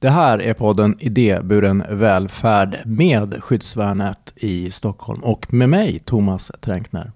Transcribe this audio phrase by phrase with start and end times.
[0.00, 7.12] Det här är podden Idéburen välfärd med Skyddsvärnet i Stockholm och med mig Thomas Tränkner.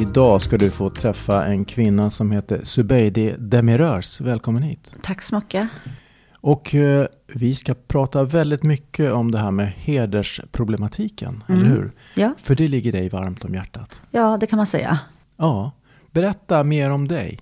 [0.00, 4.20] Idag ska du få träffa en kvinna som heter Subeidi Demirörs.
[4.20, 4.92] Välkommen hit.
[5.02, 5.68] Tack så mycket.
[6.40, 11.60] Och eh, vi ska prata väldigt mycket om det här med hedersproblematiken, Mm.
[11.60, 11.92] eller hur?
[12.16, 12.34] Ja.
[12.38, 14.00] För det ligger dig varmt om hjärtat.
[14.10, 14.98] ja, det kan man säga.
[15.42, 15.72] Ja,
[16.10, 17.38] berätta mer om dig.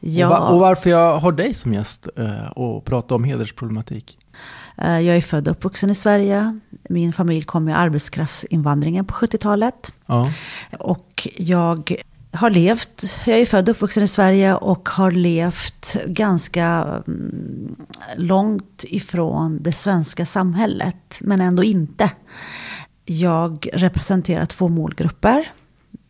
[0.00, 4.18] Ja, Och, va- och varför jag har dig som gäst eh, och prata om hedersproblematik.
[4.78, 6.58] eh, jag är född och uppvuxen i Sverige.
[6.88, 9.92] Min familj kom med arbetskraftsinvandringen på 70-talet.
[10.06, 10.30] Ja,
[10.78, 11.96] Och jag
[12.32, 16.64] har levt, jag är född och uppvuxen i Sverige och har levt ganska
[17.06, 17.76] mm,
[18.16, 22.10] långt ifrån det svenska samhället, men ändå inte.
[23.04, 25.48] Jag representerar två målgrupper.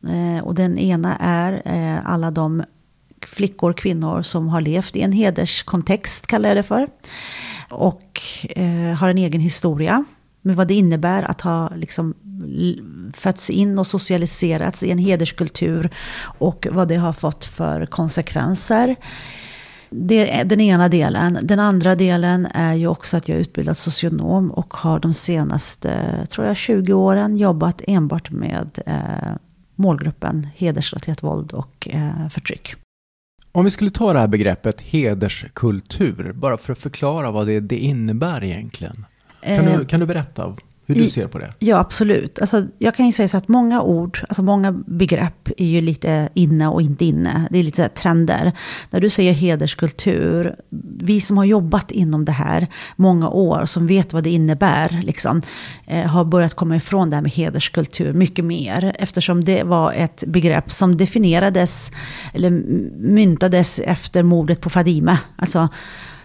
[0.09, 2.63] Eh, och den ena är eh, alla de
[3.27, 6.89] flickor, kvinnor som har levt i en hederskontext, kallar jag det för.
[7.71, 10.05] Och eh, har en egen historia
[10.43, 12.15] med vad det innebär att ha liksom
[13.15, 15.91] fötts in och socialiserats i en hederskultur
[16.39, 18.97] och vad det har fått för konsekvenser.
[19.91, 21.39] Det är den ena delen.
[21.43, 26.27] Den andra delen är ju också att jag är utbildad socionom och har de senaste,
[26.31, 29.37] tror jag, 20 åren jobbat enbart med eh,
[29.83, 32.75] målgruppen hedersrelaterat våld och eh, förtryck.
[33.53, 37.79] Om vi skulle ta det här begreppet hederskultur, bara för att förklara vad det, det
[37.79, 39.07] innebär egentligen.
[39.41, 40.57] Kan, Eh, du, kan du berätta
[40.95, 41.53] hur du ser på det?
[41.59, 42.39] Ja, absolut.
[42.39, 46.29] Alltså, jag kan ju säga så att många ord, alltså många begrepp är ju lite
[46.35, 47.49] inne och inte inne.
[47.51, 48.53] Det är lite så trender.
[48.91, 50.55] När du säger hederskultur,
[50.99, 55.43] vi som har jobbat inom det här många år, som vet vad det innebär, liksom,
[55.87, 58.97] eh, har börjat komma ifrån det här med hederskultur mycket mer.
[58.99, 61.93] Eftersom det var ett begrepp som definierades,
[62.35, 62.51] eller
[62.99, 65.19] myntades efter mordet på Fadime.
[65.37, 65.69] Alltså,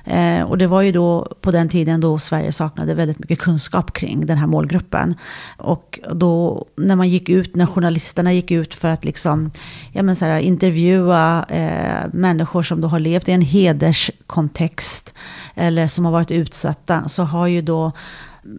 [0.07, 3.93] Eh, och det var ju då på den tiden då Sverige saknade väldigt mycket kunskap
[3.93, 5.15] kring den här målgruppen.
[5.57, 9.51] Och då när man gick ut, när journalisterna gick ut för att liksom,
[9.91, 15.13] ja men så här, intervjua eh, människor som då har levt i en hederskontext
[15.55, 17.91] eller som har varit utsatta, så har ju då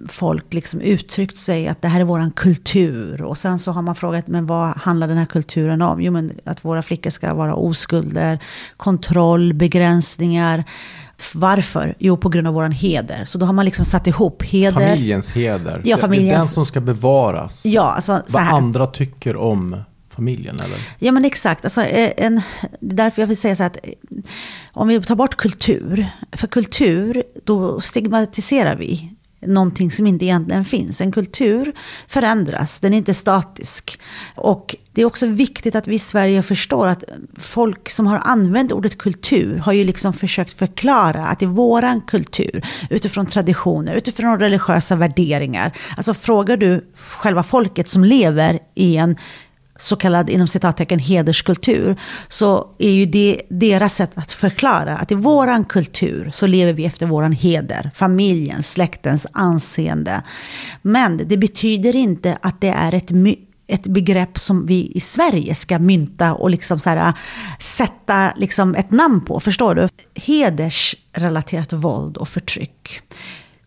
[0.09, 3.23] folk liksom uttryckt sig att det här är våran kultur.
[3.23, 6.03] Och sen så har man frågat, men vad handlar den här kulturen om?
[6.03, 8.39] Jo, men att våra flickor ska vara oskulder,
[8.77, 10.65] kontroll, begränsningar.
[11.35, 11.95] Varför?
[11.99, 13.25] Jo, på grund av våran heder.
[13.25, 14.73] Så då har man liksom satt ihop heder.
[14.73, 15.59] Familjens heder.
[15.59, 17.67] Ja, Det- Det är familjens- den som ska bevaras.
[17.67, 19.77] Ja, alltså så vad andra tycker om
[20.11, 20.79] familjen, eller?
[20.99, 22.41] Ja men exakt, alltså, eh, en,
[22.81, 23.93] därför jag vill säga så här att eh,
[24.73, 31.01] om vi tar bort kultur, för kultur då stigmatiserar vi någonting som inte egentligen finns.
[31.01, 31.73] En kultur
[32.07, 34.01] förändras, den är inte statisk.
[34.35, 37.05] Och det är också viktigt att vi i Sverige förstår att
[37.37, 42.01] folk som har använt ordet kultur har ju liksom försökt förklara att det är våran
[42.01, 45.73] kultur utifrån traditioner, utifrån religiösa värderingar.
[45.97, 49.17] Alltså frågar du själva folket som lever i en
[49.81, 51.97] så kallad inom citattecken hederskultur,
[52.29, 56.85] så är ju det deras sätt att förklara att i våran kultur så lever vi
[56.85, 60.23] efter våran heder, familjens, släktens anseende.
[60.83, 63.13] Men det betyder inte att det är ett
[63.71, 67.15] ett begrepp som vi i Sverige ska mynta och liksom så här, äh,
[67.61, 69.41] sätta liksom ett namn på.
[69.41, 69.89] Förstår du?
[70.15, 73.01] Hedersrelaterat våld och förtryck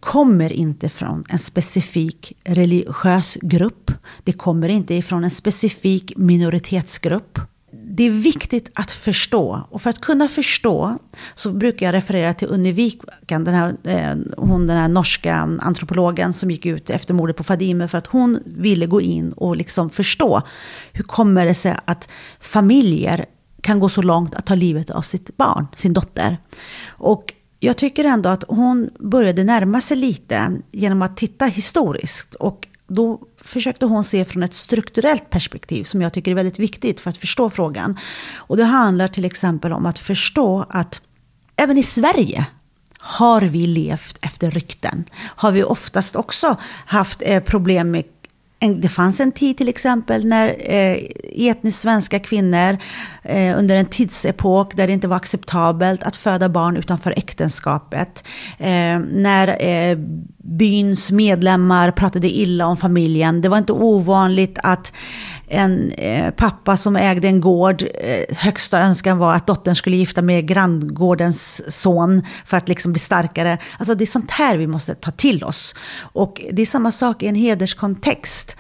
[0.01, 3.91] kommer inte från en specifik religiös grupp.
[4.23, 7.39] Det kommer inte ifrån en specifik minoritetsgrupp.
[7.71, 9.67] Det är viktigt att förstå.
[9.69, 10.97] Och för att kunna förstå
[11.35, 16.33] så brukar jag referera till Unni Wikan, den här, eh, hon, den här norska antropologen
[16.33, 19.89] som gick ut efter mordet på Fadime för att hon ville gå in och liksom
[19.89, 20.41] förstå
[20.91, 23.25] hur kommer det sig att familjer
[23.61, 26.37] kan gå så långt att ta livet av sitt barn, sin dotter.
[26.87, 27.33] Och
[27.63, 32.35] jag tycker ändå att hon började närma sig lite genom att titta historiskt.
[32.35, 36.99] Och då försökte hon se från ett strukturellt perspektiv som jag tycker är väldigt viktigt
[36.99, 37.99] för att förstå frågan.
[38.35, 41.01] Och det handlar till exempel om att förstå att
[41.55, 42.45] även i Sverige
[42.97, 45.03] har vi levt efter rykten.
[45.19, 48.03] Har vi oftast också haft eh, problem med
[48.63, 50.97] en, det fanns en tid till exempel när eh,
[51.35, 52.77] etniskt svenska kvinnor
[53.23, 58.23] eh, under en tidsepok där det inte var acceptabelt att föda barn utanför äktenskapet.
[58.57, 59.97] Eh, när eh,
[60.37, 63.41] byns medlemmar pratade illa om familjen.
[63.41, 64.93] Det var inte ovanligt att
[65.51, 70.21] en eh, pappa som ägde en gård, eh, högsta önskan var att dottern skulle gifta
[70.21, 73.57] med granngårdens son för att liksom bli starkare.
[73.77, 75.75] Alltså det är sånt här vi måste ta till oss.
[76.01, 78.57] Och det är samma sak i en hederskontext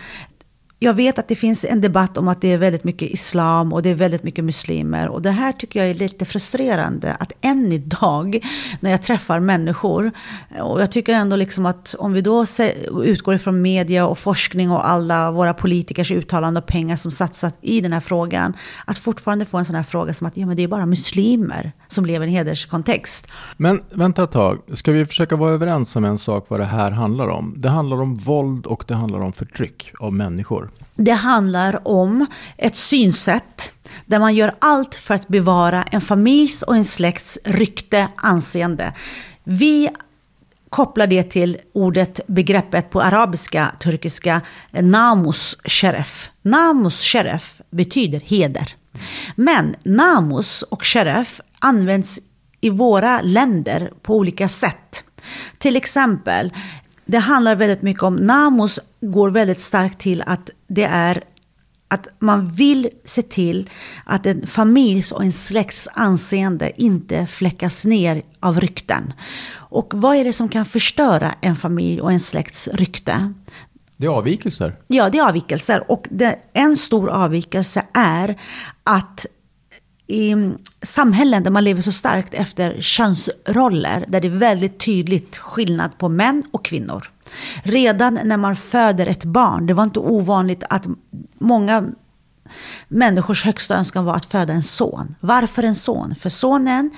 [0.83, 3.81] jag vet att det finns en debatt om att det är väldigt mycket islam och
[3.81, 5.07] det är väldigt mycket muslimer.
[5.07, 7.13] Och det här tycker jag är lite frustrerande.
[7.13, 8.39] Att än idag
[8.79, 10.11] när jag träffar människor.
[10.61, 12.45] Och jag tycker ändå liksom att om vi då
[13.03, 17.81] utgår ifrån media och forskning och alla våra politikers uttalanden och pengar som satsas i
[17.81, 18.53] den här frågan.
[18.85, 21.71] Att fortfarande få en sån här fråga som att ja, men det är bara muslimer
[21.87, 23.27] som lever i en hederskontext.
[23.57, 24.59] Men vänta ett tag.
[24.73, 27.53] Ska vi försöka vara överens om en sak vad det här handlar om?
[27.57, 30.70] Det handlar om våld och det handlar om förtryck av människor.
[30.95, 32.25] Det handlar om
[32.57, 33.73] ett synsätt
[34.05, 38.93] där man gör allt för att bevara en familjs och en släkts rykte, anseende.
[39.43, 39.89] Vi
[40.69, 44.41] kopplar det till ordet, begreppet på arabiska, turkiska,
[44.71, 46.29] namus sheref.
[46.41, 48.75] Namus sheref betyder heder.
[49.35, 52.19] Men namus och sheref används
[52.61, 55.03] i våra länder på olika sätt.
[55.57, 56.53] Till exempel,
[57.11, 61.23] det handlar väldigt mycket om, namus går väldigt starkt till att det är
[61.87, 63.69] att man vill se till
[64.05, 69.13] att en familjs och en släkts anseende inte fläckas ner av rykten.
[69.53, 73.33] Och vad är det som kan förstöra en familj och en släkts rykte?
[73.97, 74.75] Det är avvikelser.
[74.87, 75.91] Ja, det är avvikelser.
[75.91, 78.39] Och det, en stor avvikelse är
[78.83, 79.25] att
[80.07, 80.35] i
[80.81, 86.09] samhällen där man lever så starkt efter könsroller, där det är väldigt tydligt skillnad på
[86.09, 87.09] män och kvinnor.
[87.63, 90.87] Redan när man föder ett barn, det var inte ovanligt att
[91.39, 91.85] många
[92.87, 95.15] människors högsta önskan var att föda en son.
[95.19, 96.15] Varför en son?
[96.15, 96.91] För sonen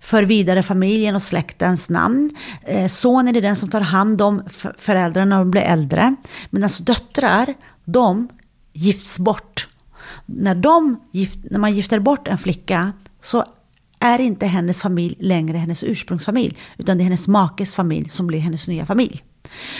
[0.00, 2.36] för vidare familjen och släktens namn.
[2.62, 4.42] Eh, sonen är den som tar hand om
[4.78, 6.16] föräldrarna när de blir äldre.
[6.50, 7.54] Medan döttrar,
[7.84, 8.28] de
[8.72, 9.68] gifts bort.
[10.26, 12.92] När, de gift, när man gifter bort en flicka
[13.24, 13.44] så
[13.98, 16.58] är inte hennes familj längre hennes ursprungsfamilj.
[16.78, 19.24] Utan det är hennes makes familj som blir hennes nya familj.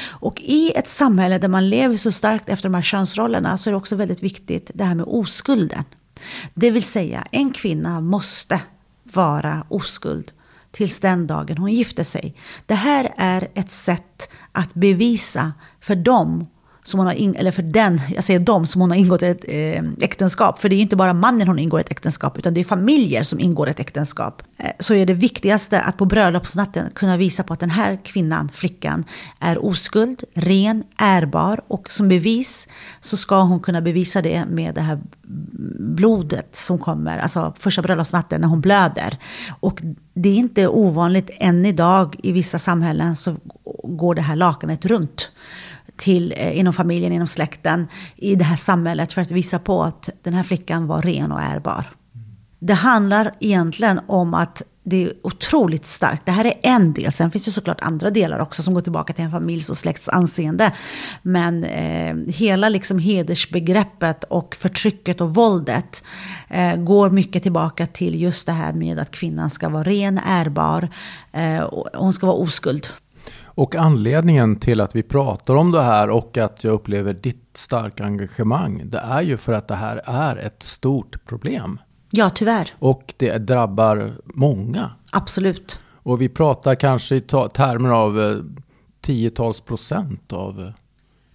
[0.05, 3.73] Och i ett samhälle där man lever så starkt efter de här könsrollerna så är
[3.73, 5.85] det också väldigt viktigt det här med oskulden.
[6.55, 8.61] Det vill säga, en kvinna måste
[9.03, 10.33] vara oskuld
[10.71, 12.35] tills den dagen hon gifter sig.
[12.67, 16.47] Det här är ett sätt att bevisa för dem
[16.85, 19.45] som hon har in, eller för den, jag säger dem, som hon har ingått ett
[19.49, 20.59] eh, äktenskap.
[20.59, 23.23] För det är ju inte bara mannen hon ingår ett äktenskap, utan det är familjer
[23.23, 24.43] som ingår ett äktenskap.
[24.59, 28.49] Eh, så är det viktigaste att på bröllopsnatten kunna visa på att den här kvinnan,
[28.49, 29.05] flickan,
[29.41, 31.61] är oskuld, ren, ärbar.
[31.69, 32.69] Och som bevis
[33.01, 35.01] så ska hon kunna bevisa det med det här
[35.79, 39.19] blodet som kommer, alltså första bröllopsnatten när hon blöder.
[39.61, 39.83] Och
[40.15, 43.37] det är inte ovanligt än idag i vissa samhällen så
[43.85, 45.31] går det här lakanet runt
[45.97, 47.87] till, eh, inom familjen, inom släkten,
[48.17, 51.41] i det här samhället för att visa på att den här flickan var ren och
[51.41, 51.91] ärbar.
[52.59, 56.27] Det handlar egentligen om att det är otroligt starkt.
[56.27, 57.13] Det här är en del.
[57.13, 60.09] Sen finns det såklart andra delar också som går tillbaka till en familjs och släkts
[60.09, 60.73] anseende.
[61.23, 66.05] Men eh, hela liksom hedersbegreppet och förtrycket och våldet
[66.49, 70.89] eh, går mycket tillbaka till just det här med att kvinnan ska vara ren, ärbar
[71.33, 72.87] eh, och hon ska vara oskuld.
[73.55, 78.05] Och anledningen till att vi pratar om det här och att jag upplever ditt starka
[78.05, 81.81] engagemang, det är ju för att det här är ett stort problem.
[82.11, 82.71] Ja, tyvärr.
[82.79, 84.91] Och det drabbar många.
[85.11, 85.81] Absolut.
[85.93, 88.37] Och vi pratar kanske i termer av eh,
[89.01, 90.69] tiotals procent av eh,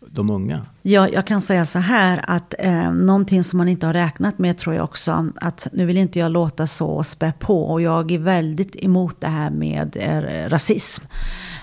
[0.07, 0.65] de unga.
[0.89, 4.57] Ja, jag kan säga så här att eh, någonting som man inte har räknat med
[4.57, 5.31] tror jag också.
[5.35, 9.27] Att nu vill inte jag låta så spä på och jag är väldigt emot det
[9.27, 11.03] här med eh, rasism.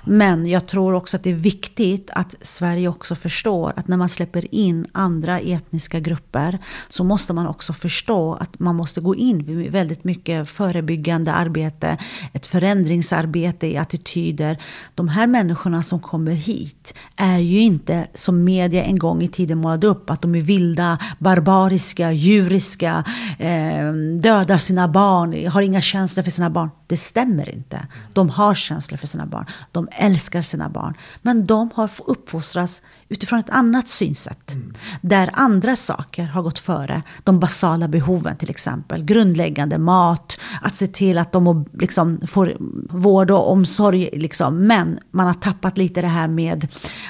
[0.05, 4.09] Men jag tror också att det är viktigt att Sverige också förstår att när man
[4.09, 9.45] släpper in andra etniska grupper så måste man också förstå att man måste gå in
[9.47, 11.99] med väldigt mycket förebyggande arbete,
[12.33, 14.63] ett förändringsarbete i attityder.
[14.95, 19.59] De här människorna som kommer hit är ju inte som media en gång i tiden
[19.59, 23.05] målade upp att de är vilda, barbariska, djuriska,
[23.39, 26.71] eh, dödar sina barn, har inga känslor för sina barn.
[26.87, 27.87] Det stämmer inte.
[28.13, 29.47] De har känslor för sina barn.
[29.73, 30.95] De älskar sina barn.
[31.23, 34.55] Men de har uppfostrats utifrån ett annat synsätt.
[34.55, 34.73] Mm.
[35.01, 37.03] Där andra saker har gått före.
[37.25, 39.05] De basala behoven till exempel.
[39.05, 40.41] Grundläggande mat.
[40.63, 42.57] Att se till att de liksom får
[42.91, 44.11] vård och omsorg.
[44.13, 44.67] Liksom.
[44.67, 46.69] Men man har tappat lite det här med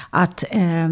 [0.09, 0.89] att eh,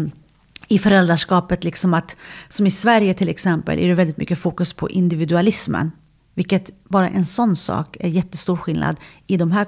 [0.68, 2.16] i föräldraskapet, liksom att,
[2.48, 5.90] som i Sverige till exempel, är det väldigt mycket fokus på individualismen.
[6.34, 8.96] Vilket bara en sån sak är jättestor skillnad.
[9.26, 9.66] I de här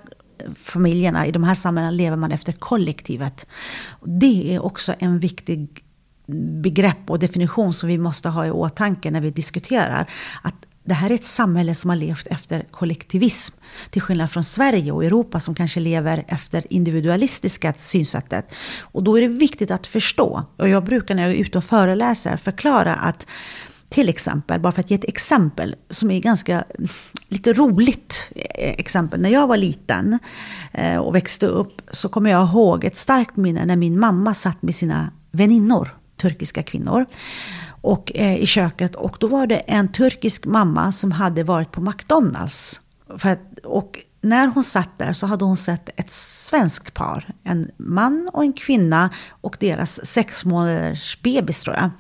[0.54, 3.46] familjerna, i de här samhällena lever man efter kollektivet.
[4.04, 5.84] Det är också en viktig
[6.62, 10.10] begrepp och definition som vi måste ha i åtanke när vi diskuterar.
[10.42, 13.54] Att det här är ett samhälle som har levt efter kollektivism.
[13.90, 18.52] Till skillnad från Sverige och Europa som kanske lever efter individualistiska synsättet.
[18.80, 20.44] Och då är det viktigt att förstå.
[20.56, 23.26] Och jag brukar när jag är ute och föreläser förklara att
[23.88, 26.64] till exempel, bara för att ge ett exempel som är ganska
[27.28, 29.20] lite roligt exempel.
[29.20, 30.18] När jag var liten
[30.72, 34.62] eh, och växte upp så kommer jag ihåg ett starkt minne när min mamma satt
[34.62, 37.06] med sina väninnor, turkiska kvinnor
[37.80, 38.94] och, eh, i köket.
[38.94, 42.80] Och då var det en turkisk mamma som hade varit på McDonalds.
[43.18, 47.34] För att, och när hon satt där så hade hon sett ett svenskt par.
[47.44, 51.90] En man och en kvinna och deras sex månaders bebis tror jag.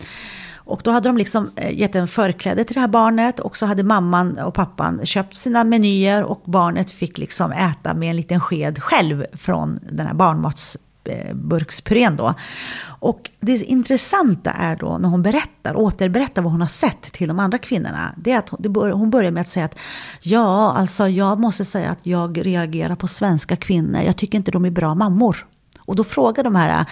[0.68, 3.66] Och då hade de liksom eh, gett en förkläde till det här barnet och så
[3.66, 8.40] hade mamman och pappan köpt sina menyer och barnet fick liksom äta med en liten
[8.40, 10.76] sked själv från den här barnmats...
[11.08, 12.34] Eh, burkspurén då.
[13.00, 17.38] Och det intressanta är då när hon berättar, återberättar vad hon har sett till de
[17.38, 18.14] andra kvinnorna.
[18.16, 18.50] Det är att
[18.92, 19.78] hon börjar med att säga att
[20.20, 24.00] ja, alltså jag måste säga att jag reagerar på svenska kvinnor.
[24.00, 25.46] Jag tycker inte de är bra mammor.
[25.88, 26.86] Och då frågar de här äh,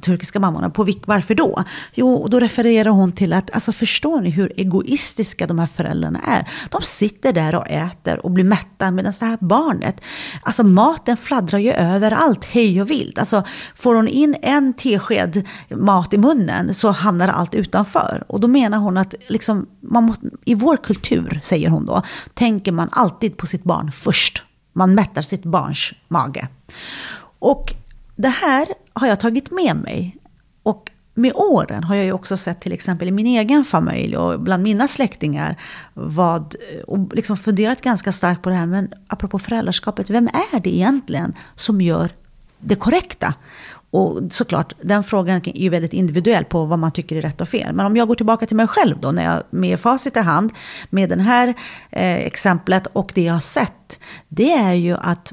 [0.00, 1.64] turkiska mammorna, på varför då?
[1.94, 6.20] Jo, och då refererar hon till att, alltså förstår ni hur egoistiska de här föräldrarna
[6.26, 6.48] är?
[6.70, 10.00] De sitter där och äter och blir mätta medan det här barnet,
[10.42, 13.18] alltså maten fladdrar ju överallt, hej och vilt.
[13.18, 13.44] Alltså
[13.74, 18.24] får hon in en tesked mat i munnen så hamnar allt utanför.
[18.28, 22.02] Och då menar hon att liksom, man må, i vår kultur, säger hon då,
[22.34, 24.44] tänker man alltid på sitt barn först.
[24.72, 26.48] Man mättar sitt barns mage.
[27.38, 27.74] Och
[28.22, 30.16] det här har jag tagit med mig.
[30.62, 34.40] Och med åren har jag ju också sett till exempel i min egen familj och
[34.40, 35.56] bland mina släktingar
[35.94, 36.54] vad,
[36.86, 41.34] och liksom funderat ganska starkt på det här, men apropå föräldraskapet, vem är det egentligen
[41.54, 42.10] som gör
[42.58, 43.34] det korrekta?
[43.90, 47.48] Och såklart, den frågan är ju väldigt individuell på vad man tycker är rätt och
[47.48, 47.74] fel.
[47.74, 50.52] Men om jag går tillbaka till mig själv då, när jag med facit i hand,
[50.90, 51.48] med det här
[51.90, 55.32] eh, exemplet och det jag har sett, det är ju att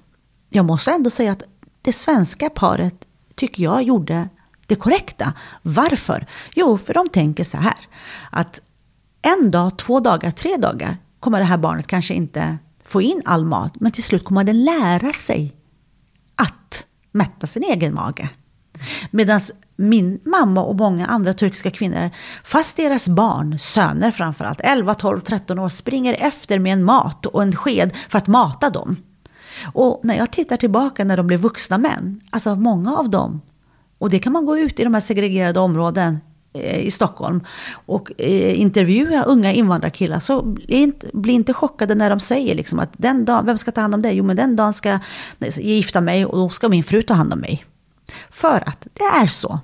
[0.50, 1.43] jag måste ändå säga att
[1.89, 2.96] det svenska paret
[3.36, 4.29] tycker jag gjorde
[4.67, 5.34] det korrekta.
[5.62, 6.27] Varför?
[6.55, 7.88] Jo, för de tänker så här
[8.31, 8.62] att
[9.22, 13.46] en dag, två dagar, tre dagar kommer det här barnet kanske inte få in all
[13.46, 15.55] mat, men till slut kommer den lära sig
[16.36, 18.29] att mätta sin egen mage.
[19.12, 19.39] Medan
[19.75, 22.10] min mamma och många andra turkiska kvinnor,
[22.43, 27.41] fast deras barn, söner framförallt, 11, 12, 13 år, springer efter med en mat och
[27.41, 28.96] en sked för att mata dem.
[29.74, 33.42] Och när jag tittar tillbaka när de blev vuxna män, alltså många av dem,
[33.98, 36.20] och det kan man gå ut i de här segregerade områden
[36.54, 42.10] eh, i Stockholm och eh, intervjua unga invandrarkillar så bli inte, bli inte chockade när
[42.10, 44.16] de säger liksom att den dagen, vem ska ta hand om dig?
[44.16, 45.01] Jo men den dagen ska jag
[45.58, 47.66] gifta mig och då ska min fru ta hand om mig.
[48.30, 49.60] För att det är så,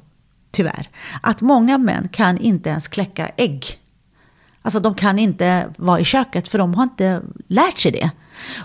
[0.52, 0.90] tyvärr,
[1.22, 3.66] att många män kan inte ens kläcka ägg.
[4.62, 8.12] Alltså de kan inte vara i köket för de har inte lärt sig det.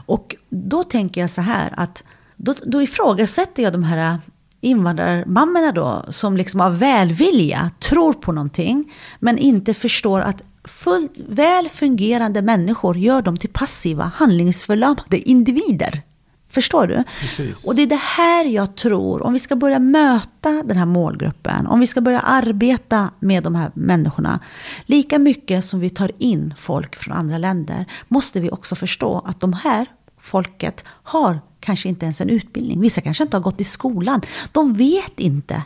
[0.07, 2.05] Och då tänker jag så här att
[2.37, 4.19] då, då ifrågasätter jag de här
[4.61, 11.69] invandrarmammorna då som liksom av välvilja tror på någonting men inte förstår att full, väl
[11.69, 16.03] fungerande människor gör dem till passiva, handlingsförlamade individer.
[16.51, 17.05] Förstår du?
[17.21, 17.65] Precis.
[17.65, 21.67] Och det är det här jag tror, om vi ska börja möta den här målgruppen,
[21.67, 24.41] om vi ska börja arbeta med de här människorna,
[24.87, 29.41] lika mycket som vi tar in folk från andra länder, måste vi också förstå att
[29.41, 29.87] de här
[30.21, 32.81] folket har kanske inte ens en utbildning.
[32.81, 34.21] Vissa kanske inte har gått i skolan.
[34.53, 35.63] De vet inte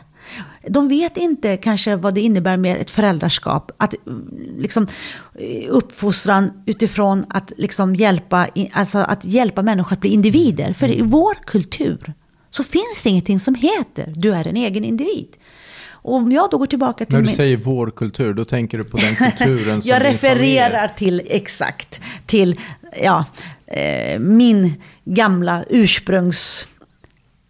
[0.69, 3.71] de vet inte kanske vad det innebär med ett föräldraskap.
[3.77, 3.95] Att
[4.57, 4.87] liksom,
[5.69, 10.73] uppfostran utifrån att, liksom hjälpa, alltså att hjälpa människor att bli individer.
[10.73, 12.13] För i vår kultur
[12.49, 15.27] så finns det ingenting som heter du är en egen individ.
[16.05, 17.13] Och om jag då går tillbaka till...
[17.13, 17.35] När du min...
[17.35, 22.59] säger vår kultur, då tänker du på den kulturen som Jag refererar till, exakt, till
[23.03, 23.25] ja,
[23.67, 24.73] eh, min
[25.05, 26.67] gamla ursprungs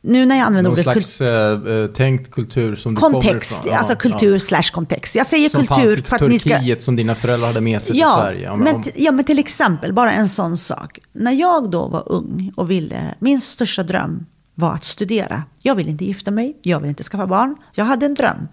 [0.05, 1.05] nu när jag använder Någon ordet...
[1.05, 3.77] slags äh, tänkt kultur som kontext, du ifrån.
[3.77, 4.39] Alltså kultur ja.
[4.39, 5.15] slash kontext.
[5.15, 6.49] Jag säger som kultur för att ni ska...
[6.49, 8.49] Turkiet som dina föräldrar hade med sig ja, till Sverige.
[8.49, 10.99] Om, men, ja, men till exempel, bara en sån sak.
[11.11, 15.43] När jag då var ung och ville, min största dröm var att studera.
[15.61, 17.55] Jag ville inte gifta mig, jag ville inte skaffa barn.
[17.73, 18.47] Jag hade en dröm.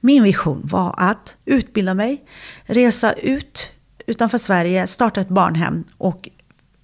[0.00, 2.22] Min vision var att utbilda mig,
[2.64, 3.70] resa ut
[4.06, 6.28] utanför Sverige, starta ett barnhem och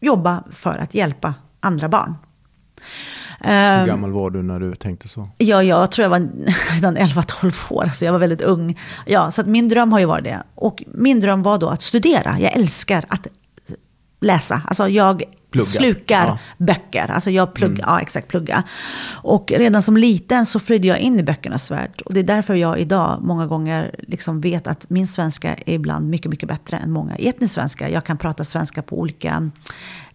[0.00, 2.14] jobba för att hjälpa andra barn.
[3.40, 5.28] Hur ehm, gammal var du när du tänkte så?
[5.38, 6.28] Ja, jag tror jag var
[6.74, 8.78] redan 11-12 år, så jag var väldigt ung.
[9.06, 10.42] Ja, så min dröm har ju varit det.
[10.54, 12.36] Och min dröm var då att studera.
[12.40, 13.26] Jag älskar att
[14.20, 14.62] läsa.
[14.66, 15.66] Alltså jag Plugga.
[15.66, 16.38] slukar Ja.
[16.58, 17.10] böcker.
[17.10, 18.62] Alltså jag pluggar, ja exakt, plugga.
[19.22, 22.02] Och redan som liten så flydde jag in i böckernas värld.
[22.04, 26.08] Och det är därför jag idag många gånger liksom vet att min svenska är ibland
[26.08, 27.90] mycket, mycket bättre än många etnisk svenska.
[27.90, 29.50] Jag kan prata svenska på olika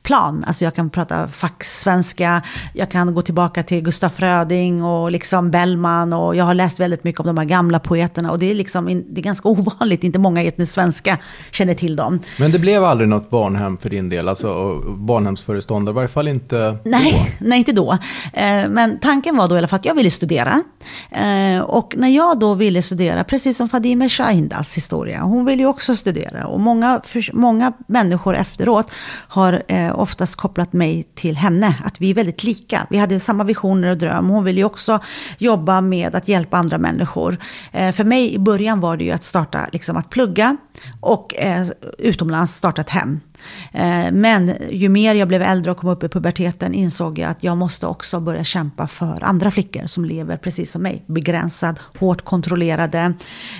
[0.03, 0.43] plan.
[0.47, 2.41] Alltså jag kan prata facksvenska,
[2.73, 6.13] jag kan gå tillbaka till Gustaf Fröding och liksom Bellman.
[6.13, 8.31] Och jag har läst väldigt mycket om de här gamla poeterna.
[8.31, 11.17] Och det är, liksom, det är ganska ovanligt, inte många etnisk svenska
[11.51, 12.19] känner till dem.
[12.39, 14.29] Men det blev aldrig något barnhem för din del?
[14.29, 17.45] Alltså barnhemsföreståndare, i varje fall inte Nej, då?
[17.47, 17.91] nej, inte då.
[18.33, 20.63] Eh, Men tanken var då i alla fall att jag ville studera.
[21.11, 25.67] Eh, Och när jag då ville studera, precis som Fadime Shahindals historia, hon ville ju
[25.67, 26.47] också studera.
[26.47, 27.01] Och många,
[27.33, 28.91] många människor efteråt
[29.27, 31.75] har eh, Eh, oftast kopplat mig till henne.
[31.85, 32.87] Att vi är väldigt lika.
[32.89, 34.29] Vi hade samma visioner och dröm.
[34.29, 34.99] Hon ville ju också
[35.37, 37.37] jobba med att hjälpa andra människor.
[37.71, 40.57] Eh, För mig i början var det ju att starta, liksom att plugga
[41.01, 41.67] och eh,
[41.99, 43.19] utomlands starta ett hem.
[43.71, 47.43] Eh, Men ju mer jag blev äldre och kom upp i puberteten insåg jag att
[47.43, 51.03] jag måste också börja kämpa för andra flickor som lever precis som mig.
[51.07, 53.13] Begränsad, hårt kontrollerade,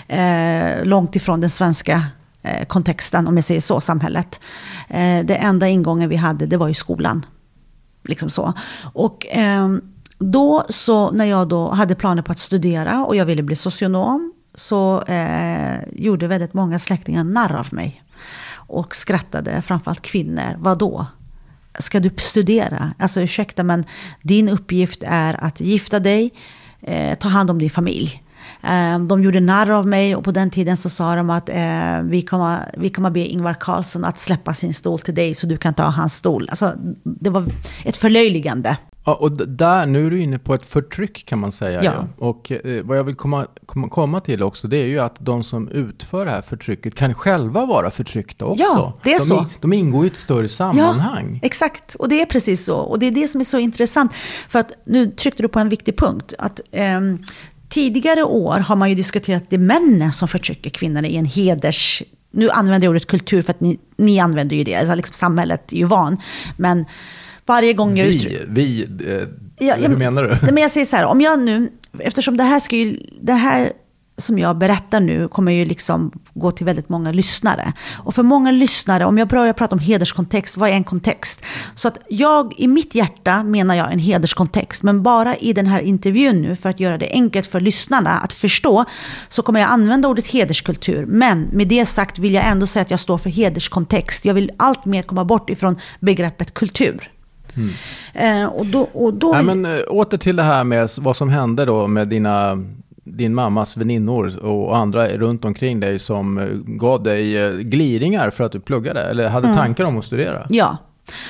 [0.08, 2.04] eh, långt ifrån den svenska
[2.44, 4.40] Eh, kontexten, om jag säger så, samhället.
[4.90, 7.26] Eh, Det enda ingången vi hade, det var ju skolan.
[8.04, 8.54] Liksom så.
[8.94, 9.70] Och eh,
[10.20, 14.34] då så, när jag då hade planer på att studera och jag ville bli socionom,
[14.56, 18.04] så eh, gjorde väldigt många släktingar narr av mig.
[18.56, 20.56] Och skrattade, framförallt kvinnor.
[20.58, 21.06] Vad då?
[21.80, 22.94] Ska du studera?
[23.00, 23.86] Alltså ursäkta, men
[24.22, 26.34] din uppgift är att gifta dig,
[26.82, 28.24] eh, ta hand om din familj.
[28.64, 32.02] Eh, De gjorde narr av mig och på den tiden så sa de att eh,
[32.04, 35.58] vi, kommer, vi kommer be Ingvar Carlsson att släppa sin stol till dig så du
[35.58, 36.48] kan ta hans stol.
[36.50, 36.74] Alltså,
[37.04, 37.44] det var
[37.86, 38.78] ett förlöjligande.
[39.06, 41.84] Ja, och där, nu är du inne på ett förtryck kan man säga.
[41.84, 41.92] Ja.
[41.92, 42.26] ju.
[42.26, 45.68] Och eh, vad jag vill komma, komma, till också, det är ju att de som
[45.68, 48.64] utför det här förtrycket kan själva vara förtryckta också.
[48.64, 49.46] Ja, det är de, så.
[49.62, 51.40] De ingår i ett större sammanhang.
[51.42, 51.96] Ja, exakt.
[51.96, 52.78] Och det är precis så.
[52.78, 54.14] Och det är det som är så intressant.
[54.50, 56.34] För att nu tryckte du på en viktig punkt.
[56.40, 57.24] Att, ehm,
[57.74, 62.04] tidigare år har man ju diskuterat det är männen som förtrycker kvinnorna i en heders...
[62.32, 64.76] Nu använder jag ordet kultur för att ni, ni använder ju det.
[64.76, 66.18] Alltså liksom samhället är ju van.
[66.58, 66.86] Men
[67.46, 68.06] varje gång jag.
[68.06, 69.28] Vi, vi eh,
[69.68, 70.52] Ja, hur menar du?
[70.52, 73.74] Men jag säger så här, om jag nu, eftersom det här ska ju, det här
[74.18, 77.74] som jag berättar nu kommer ju liksom gå till väldigt många lyssnare.
[77.94, 81.42] Och för många lyssnare, om jag börjar prata om hederskontext, vad är en kontext?
[81.76, 85.80] Så att jag, i mitt hjärta menar jag en hederskontext, men bara i den här
[85.80, 88.86] intervjun nu, för att göra det enkelt för lyssnarna att förstå,
[89.30, 91.06] så kommer jag använda ordet hederskultur.
[91.06, 94.26] Men med det sagt vill jag ändå säga att jag står för hederskontext.
[94.26, 97.10] Jag vill allt mer komma bort ifrån begreppet kultur.
[98.14, 101.30] Eh, och då, och då Nej, men, eh, åter till det här med vad som
[101.30, 102.64] hände då med dina,
[103.04, 108.44] din mammas väninnor och andra runt omkring dig som eh, gav dig eh, gliringar för
[108.44, 109.58] att du pluggade eller hade Mm.
[109.58, 110.46] tankar om att studera.
[110.50, 110.78] Ja.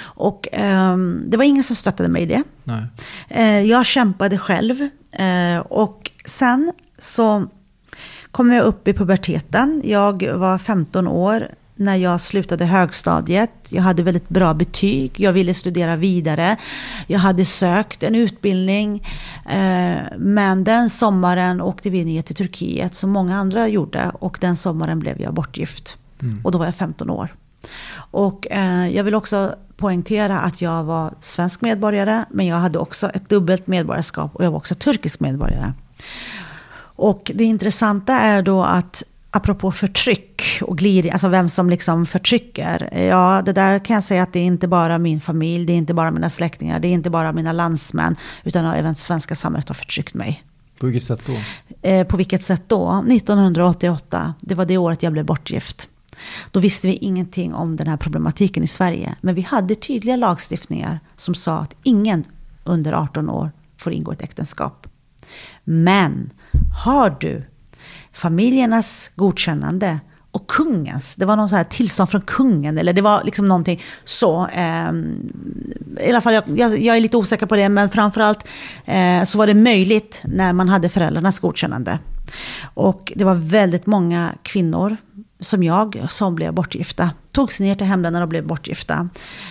[0.04, 2.44] Och ehm, det var ingen som stöttade mig i det.
[2.64, 2.84] Nej.
[3.30, 4.82] Eh, jag kämpade själv.
[5.12, 7.46] Eh, och sen så
[8.32, 9.82] kom jag upp i puberteten.
[9.86, 13.52] Jag var 15 år när jag slutade högstadiet.
[13.70, 15.20] Jag hade väldigt bra betyg.
[15.20, 16.58] Jag ville studera vidare.
[17.08, 19.08] Jag hade sökt en utbildning.
[19.46, 24.12] Eh, men den sommaren åkte vi ner till Turkiet som många andra gjorde.
[24.14, 25.98] Och den sommaren blev jag bortgift.
[26.44, 27.36] Och då var jag 15 år.
[27.96, 33.10] Och eh, jag vill också poängtera att jag var svensk medborgare, men jag hade också
[33.10, 35.74] ett dubbelt medborgarskap och jag var också turkisk medborgare.
[36.96, 39.04] Och det intressanta är då att
[39.34, 42.98] apropå förtryck och gliring, alltså vem som liksom förtrycker.
[43.10, 45.78] Ja, det där kan jag säga att det är inte bara min familj, det är
[45.78, 49.76] inte bara mina släktingar, det är inte bara mina landsmän, utan även svenska samhället har
[49.76, 50.44] förtryckt mig.
[50.80, 51.38] På vilket sätt då?
[51.90, 53.04] Eh, på vilket sätt då?
[53.12, 55.90] 1988, det var det året jag blev bortgift.
[56.52, 59.16] Då visste vi ingenting om den här problematiken i Sverige.
[59.22, 62.24] Men vi hade tydliga lagstiftningar som sa att ingen
[62.64, 64.88] under 18 år får ingå ett äktenskap.
[65.64, 66.30] Men
[66.84, 67.44] har du
[68.14, 70.00] familjernas godkännande
[70.32, 73.82] och kungens, det var någon så här tillstånd från kungen, eller det var liksom någonting
[74.04, 74.48] så.
[74.48, 74.92] Eh,
[76.02, 78.48] I alla fall, jag, jag, jag är lite osäker på det, men framförallt
[78.86, 82.00] eh, så var det möjligt när man hade föräldrarnas godkännande.
[82.74, 84.98] Och det var väldigt många kvinnor
[85.44, 87.12] som jag som blev bortgifta.
[87.32, 89.10] Togs ner till hemländerna och blev bortgifta.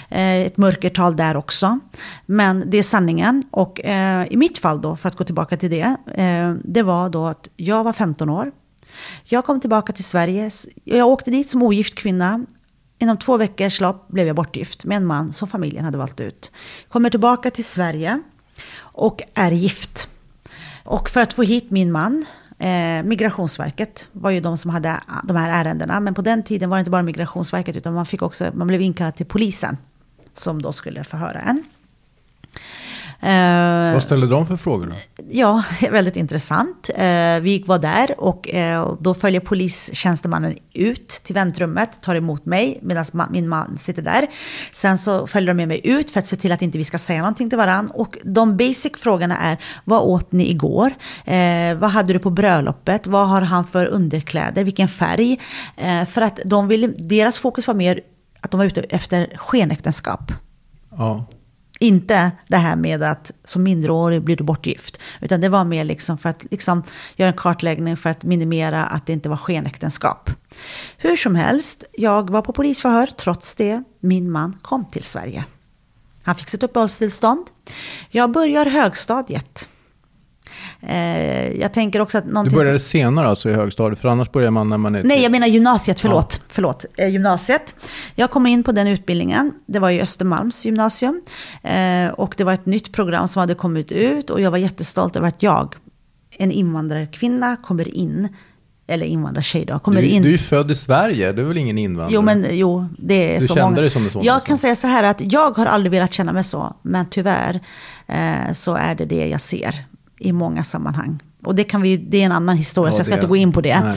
[0.09, 1.79] Eh, ett mörkertal där också.
[2.27, 3.45] Men det är sanningen.
[3.51, 5.97] Och eh, i mitt fall då, för att gå tillbaka till det.
[6.15, 8.53] Eh, det var då att jag var 15 år.
[9.25, 10.51] Jag kom tillbaka till Sverige.
[10.85, 12.47] Jag åkte dit som ogift kvinna.
[12.99, 16.51] Inom två veckors lopp blev jag bortgift med en man som familjen hade valt ut.
[16.89, 18.23] Kommer tillbaka till Sverige
[18.79, 20.09] och är gift.
[20.85, 22.25] Och för att få hit min man,
[22.63, 26.01] eh, Migrationsverket var ju de som hade de här ärendena.
[26.01, 28.81] Men på den tiden var det inte bara Migrationsverket utan man, fick också, man blev
[28.81, 29.77] inkallad till polisen.
[30.35, 31.65] som då skulle förhöra en.
[33.23, 35.25] Eh, Vad ställde de för frågor då?
[35.31, 36.91] Ja, väldigt intressant.
[36.95, 42.79] Eh, vi var där och eh, då följer polistjänstemannen ut till väntrummet, tar emot mig
[42.83, 44.27] medan min man sitter där.
[44.73, 46.99] Sen så följer de med mig ut för att se till att inte vi ska
[46.99, 47.95] säga någonting till varandra.
[47.95, 50.95] Och de basic frågorna är, vad åt ni igår?
[51.25, 53.07] Eh, vad hade du på bröllopet?
[53.07, 54.65] Vad har han för underkläder?
[54.65, 55.39] Vilken färg?
[56.09, 58.01] för att de vill, deras fokus var mer
[58.41, 60.33] att de var ute efter skenäktenskap.
[60.91, 61.27] Ja.
[61.83, 65.01] Inte det här med att som mindreårig blir du bortgift.
[65.21, 66.83] Utan det var mer liksom för att liksom
[67.17, 70.31] göra en kartläggning för att minimera att det inte var skenäktenskap.
[70.97, 73.07] Hur som helst, jag var på polisförhör.
[73.07, 75.45] Trots det, min man kom till Sverige.
[76.23, 77.47] Han fick sitt uppehållstillstånd.
[78.11, 79.69] Jag börjar högstadiet.
[80.87, 82.89] Eh, jag tänker också att Du började som...
[82.89, 85.05] senare alltså i högstadiet, för annars börjar man när man är...
[85.05, 86.39] Nej, jag menar gymnasiet, förlåt.
[86.41, 86.47] Ja.
[86.49, 87.75] förlåt eh, gymnasiet.
[88.15, 91.23] Jag kom in på den utbildningen, det var i Östermalms gymnasium.
[91.63, 95.17] Eh, och det var ett nytt program som hade kommit ut och jag var jättestolt
[95.17, 95.75] över att jag,
[96.39, 98.29] en invandrarkvinna, kommer in
[98.87, 100.23] eller invandrartjej då, kommer du, in.
[100.23, 102.15] Du är född i Sverige, du är väl ingen invandrare?
[102.15, 103.81] Jo, men jo, det är du så kände många.
[103.81, 104.25] dig som en sån?
[104.25, 104.47] Jag alltså.
[104.47, 107.61] kan säga så här att jag har aldrig velat känna mig så, men tyvärr
[108.07, 109.85] eh, så är det det jag ser
[110.23, 111.19] i många sammanhang.
[111.45, 113.37] Och det, kan vi, det är en annan historia, ja, så jag ska inte gå
[113.37, 113.95] in på det.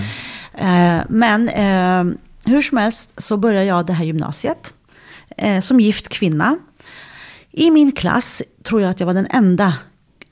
[0.54, 2.04] Eh, men eh,
[2.46, 4.74] hur som helst så började jag det här gymnasiet
[5.38, 6.58] eh, som gift kvinna.
[7.52, 9.74] I min klass tror jag att jag var den enda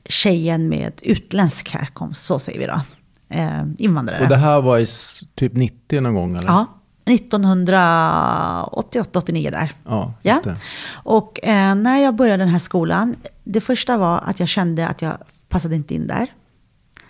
[0.05, 2.81] tjejen med utländsk härkomst, så säger vi då.
[3.29, 4.23] Eh, invandrare.
[4.23, 4.87] Och det här var i
[5.35, 6.47] typ 90 någon gång eller?
[6.47, 6.67] Ja,
[7.05, 9.71] 1988-89 där.
[9.85, 10.55] Ja, just ja.
[10.93, 15.01] Och eh, när jag började den här skolan, det första var att jag kände att
[15.01, 15.17] jag
[15.53, 16.33] passade inte in där.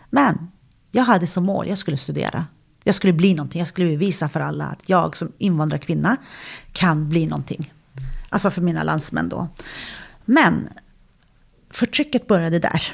[0.09, 0.51] Men
[0.91, 2.45] jag hade som mål, jag skulle studera.
[2.83, 6.17] Jag skulle bli någonting, jag skulle bevisa för alla att jag som invandrarkvinna
[6.71, 7.73] kan bli någonting.
[8.29, 9.47] Alltså för mina landsmän då.
[10.25, 10.69] Men
[11.69, 12.93] förtrycket började där.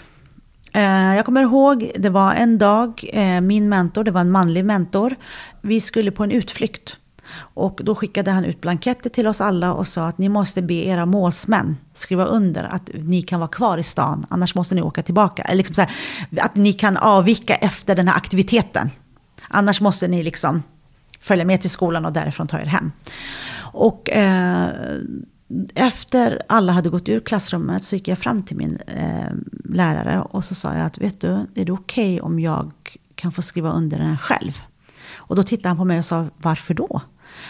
[0.74, 4.66] Eh, jag kommer ihåg, det var en dag, eh, min mentor, det var en manlig
[4.66, 5.16] mentor.
[5.62, 6.98] Vi skulle på en utflykt.
[7.38, 10.74] Och då skickade han ut blanketter till oss alla och sa att ni måste be
[10.74, 15.04] era målsmän skriva under att ni kan vara kvar i stan, annars måste ni åka
[15.04, 15.42] tillbaka.
[15.42, 15.92] Eller liksom så här,
[16.42, 18.90] att ni kan avvika efter den här aktiviteten.
[19.48, 20.64] Annars måste ni liksom
[21.20, 22.92] följa med till skolan och därifrån ta er hem.
[23.72, 24.70] Och eh,
[25.76, 29.32] efter alla hade gått ur klassrummet så gick jag fram till min eh,
[29.64, 32.72] lärare och så sa jag att vet du, är det okej okay om jag
[33.16, 34.62] kan få skriva under den här själv?
[35.16, 37.02] Och då tittade han på mig och sa, varför då?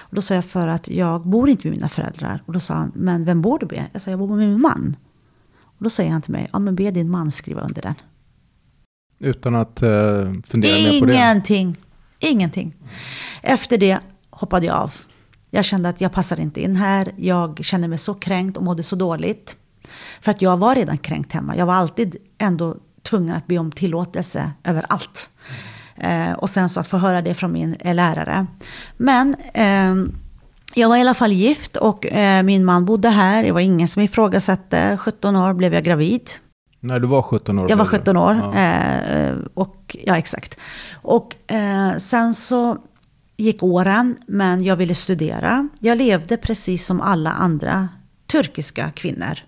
[0.09, 2.43] Och då sa jag för att jag bor inte med mina föräldrar.
[2.45, 3.85] Och då sa han, men vem bor du med?
[3.91, 4.95] Jag sa, jag bor med min man.
[5.61, 7.95] Och då säger han till mig, ja men be din man skriva under den.
[9.19, 11.13] Utan att uh, fundera mer på det?
[11.13, 11.77] Ingenting.
[12.19, 12.75] Ingenting.
[13.41, 14.93] Efter det hoppade jag av.
[15.49, 17.13] Jag kände att jag passar inte in här.
[17.17, 19.55] Jag kände mig så kränkt och mådde så dåligt.
[20.21, 21.57] För att jag var redan kränkt hemma.
[21.57, 25.29] Jag var alltid ändå tvungen att be om tillåtelse över allt.
[25.99, 28.45] Eh, och sen så att få höra det från min eh, lärare.
[28.97, 29.95] Men eh,
[30.73, 33.43] jag var i alla fall gift och eh, min man bodde här.
[33.43, 34.97] Det var ingen som ifrågasatte.
[35.01, 36.29] 17 år blev jag gravid.
[36.79, 37.69] När du var 17 år?
[37.69, 38.41] Jag var 17 år.
[38.53, 38.59] Ja.
[38.59, 40.57] Eh, och, ja, exakt.
[40.93, 42.77] Och eh, sen så
[43.37, 45.69] gick åren, men jag ville studera.
[45.79, 47.89] Jag levde precis som alla andra
[48.31, 49.39] turkiska kvinnor.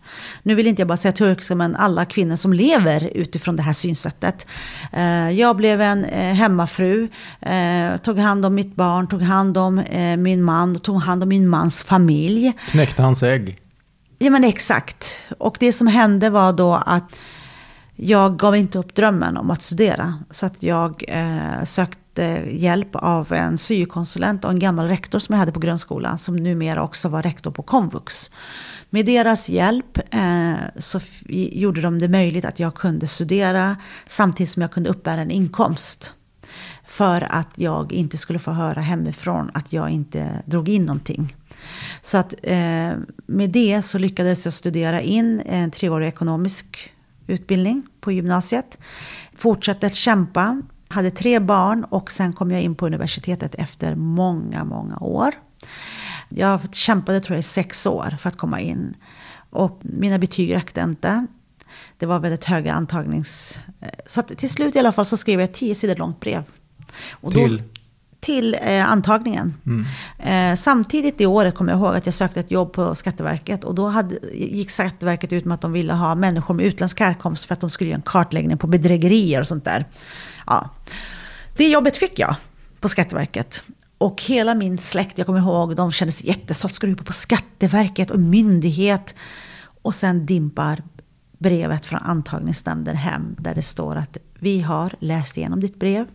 [0.43, 3.73] Nu vill inte jag bara säga turkiska, men alla kvinnor som lever utifrån det här
[3.73, 4.47] synsättet.
[4.93, 7.07] Eh, jag blev en eh, hemmafru,
[7.41, 9.83] eh, tog hand om mitt barn, tog hand om
[10.17, 12.53] min man, tog hand om min mans familj.
[12.67, 13.61] Knäckte hans ägg?
[14.19, 15.21] Ja men exakt.
[15.37, 17.19] Och det som hände var då att
[18.03, 20.13] jag gav inte upp drömmen om att studera.
[20.29, 25.39] Så att jag eh, sökte hjälp av en syokonsulent och en gammal rektor som jag
[25.39, 26.17] hade på grundskolan.
[26.17, 28.31] Som numera också var rektor på komvux.
[28.89, 34.61] Med deras hjälp eh, så gjorde de det möjligt att jag kunde studera samtidigt som
[34.61, 36.13] jag kunde uppbära en inkomst.
[36.87, 41.35] För att jag inte skulle få höra hemifrån att jag inte drog in någonting.
[42.01, 42.91] Så att eh,
[43.25, 46.91] med det så lyckades jag studera in en treårig ekonomisk
[47.31, 48.77] utbildning på gymnasiet.
[49.33, 54.63] Fortsatte att kämpa, hade tre barn och sen kom jag in på universitetet efter många,
[54.63, 55.33] många år.
[56.29, 58.95] Jag kämpade tror jag i sex år för att komma in.
[59.49, 61.27] Och mina betyg räckte inte.
[61.97, 63.59] Det var väldigt höga antagnings...
[64.05, 66.43] Så till slut i alla fall så skrev jag ett tio sidor långt brev.
[67.11, 67.57] Och till?
[67.57, 67.63] Då,
[68.21, 69.53] till eh, antagningen.
[69.65, 69.85] Mm.
[70.51, 73.63] Eh, samtidigt i året kom jag ihåg att jag sökte ett jobb på Skatteverket.
[73.63, 77.45] Och då hade, gick Skatteverket ut med att de ville ha människor med utländsk härkomst
[77.45, 79.85] för att de skulle göra en kartläggning på bedrägerier och sånt där.
[80.45, 80.69] Ja.
[81.57, 82.35] Det jobbet fick jag
[82.79, 83.63] på Skatteverket.
[83.97, 86.75] Och hela min släkt, jag kommer ihåg, de kände sig jättestolta.
[86.75, 89.15] Ska du jobba på Skatteverket och myndighet?
[89.81, 90.83] Och sen dimpar
[91.37, 96.07] brevet från antagningsnämnden hem där det står att vi har läst igenom ditt brev.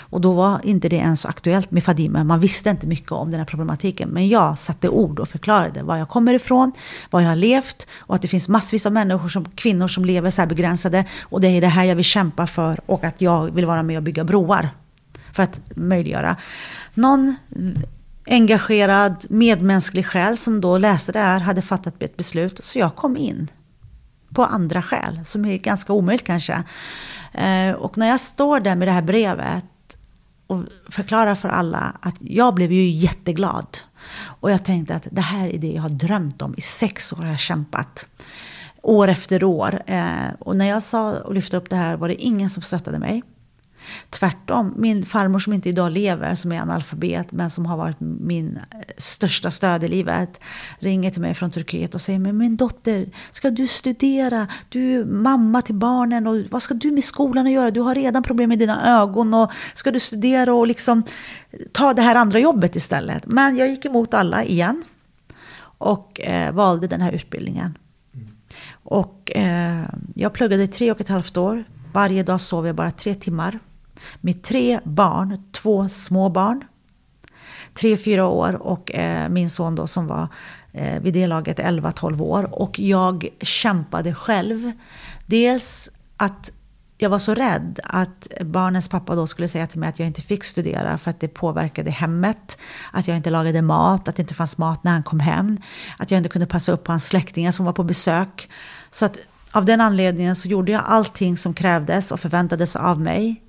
[0.00, 2.24] Och då var inte det ens aktuellt med Fadime.
[2.24, 4.08] Man visste inte mycket om den här problematiken.
[4.08, 6.72] Men jag satte ord och förklarade var jag kommer ifrån,
[7.10, 10.30] var jag har levt och att det finns massvis av människor, som, kvinnor som lever
[10.30, 11.04] så här begränsade.
[11.22, 13.96] Och det är det här jag vill kämpa för och att jag vill vara med
[13.96, 14.70] och bygga broar.
[15.32, 16.36] För att möjliggöra.
[16.94, 17.36] Någon
[18.26, 22.64] engagerad, medmänsklig själ som då läste det här hade fattat ett beslut.
[22.64, 23.50] Så jag kom in
[24.34, 26.62] på andra skäl, som är ganska omöjligt kanske.
[27.32, 29.64] Eh, och när jag står där med det här brevet
[30.46, 33.78] och förklarar för alla att jag blev ju jätteglad.
[34.16, 36.54] Och jag tänkte att det här är det jag har drömt om.
[36.56, 38.06] I sex år har jag kämpat.
[38.82, 39.82] År efter år.
[39.86, 42.98] Eh, och när jag sa och lyfte upp det här var det ingen som stöttade
[42.98, 43.22] mig.
[44.10, 48.56] Tvärtom, min farmor som inte idag lever, som är analfabet, men som har varit min
[48.56, 50.40] eh, största stöd i livet,
[50.78, 54.46] ringer till mig från Turkiet och säger, men min dotter, ska du studera?
[54.68, 57.70] Du är mamma till barnen och vad ska du med skolan att göra?
[57.70, 61.02] Du har redan problem med dina ögon och ska du studera och liksom
[61.72, 63.26] ta det här andra jobbet istället?
[63.26, 64.84] Men jag gick emot alla igen
[65.78, 67.78] och eh, valde den här utbildningen.
[68.72, 71.64] Och eh, jag pluggade i tre och ett halvt år.
[71.92, 73.58] Varje dag sov jag bara tre timmar
[74.20, 76.64] med tre barn, två små barn.
[77.74, 80.28] Tre, fyra år och eh, min son då som var
[80.72, 82.62] eh, vid det laget 11-12 år.
[82.62, 84.72] Och jag kämpade själv.
[85.26, 86.50] Dels att
[86.98, 90.22] jag var så rädd att barnens pappa då skulle säga till mig att jag inte
[90.22, 92.58] fick studera för att det påverkade hemmet.
[92.92, 95.58] Att jag inte lagade mat, att det inte fanns mat när han kom hem.
[95.98, 98.50] Att jag inte kunde passa upp på hans släktingar som var på besök.
[98.90, 99.18] Så att
[99.52, 103.42] av den anledningen så gjorde jag allting som krävdes och förväntades av mig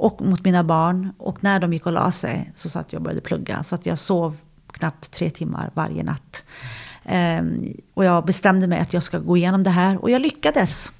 [0.00, 1.12] och mot mina barn.
[1.18, 3.62] Och när de gick och la sig så satt jag och började plugga.
[3.62, 4.36] Så att jag sov
[4.72, 6.44] knappt tre timmar varje natt.
[7.04, 10.02] Um, och jag bestämde mig att jag ska gå igenom det här.
[10.02, 10.92] Och jag lyckades.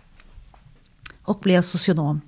[1.22, 2.20] Och blev socionom.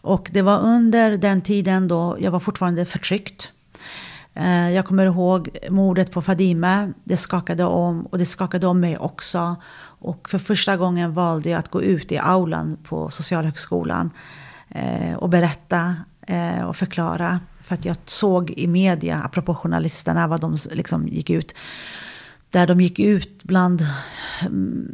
[0.00, 3.50] Och det var under den tiden då jag var fortfarande förtryckt.
[4.36, 6.92] Uh, jag kommer ihåg mordet på Fadime.
[7.04, 9.56] Det skakade om och det skakade om mig också.
[10.00, 14.10] Och för första gången valde jag att gå ut i aulan på Socialhögskolan
[14.70, 17.40] Eh, och berätta eh, och förklara.
[17.62, 21.54] För att jag såg i media, apropå journalisterna, vad de liksom gick ut.
[22.50, 23.86] Där de gick ut bland
[24.40, 24.88] mm,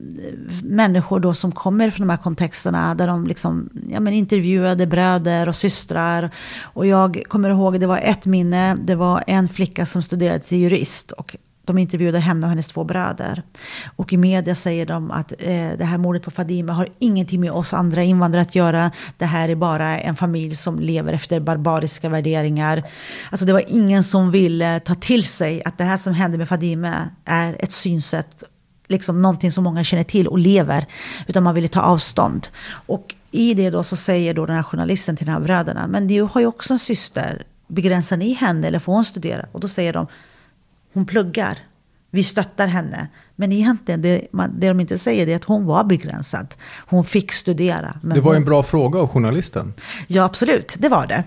[0.62, 2.94] människor då som kommer från de här kontexterna.
[2.94, 6.30] Där de liksom, ja, men intervjuade bröder och systrar.
[6.60, 8.74] Och jag kommer ihåg, det var ett minne.
[8.74, 11.12] Det var en flicka som studerade till jurist.
[11.12, 13.42] Och de intervjuade henne och hennes två bröder.
[13.96, 17.53] Och i media säger de att eh, det här mordet på Fadime har ingenting med
[17.53, 18.90] oss andra invandrare att göra.
[19.16, 22.83] Det här är bara en familj som lever efter barbariska värderingar.
[23.31, 26.48] Alltså det var ingen som ville ta till sig att det här som hände med
[26.48, 28.44] Fadime är ett synsätt,
[28.88, 30.87] liksom någonting som många känner till och lever.
[31.27, 32.48] Utan man ville ta avstånd.
[32.87, 36.09] Och i det då så säger då den här journalisten till de här bröderna, men
[36.09, 39.46] du har ju också en syster, begränsar ni henne eller får hon studera?
[39.53, 40.07] Och då säger de,
[40.94, 41.59] hon pluggar.
[42.11, 43.09] Vi stöttar henne.
[43.37, 44.26] Men egentligen, det,
[44.59, 46.54] det de inte säger är att hon var begränsad.
[46.87, 47.98] Hon fick studera.
[48.02, 49.74] det var hon, en bra fråga av journalisten.
[50.07, 50.76] Ja, absolut.
[50.78, 51.24] Det var det.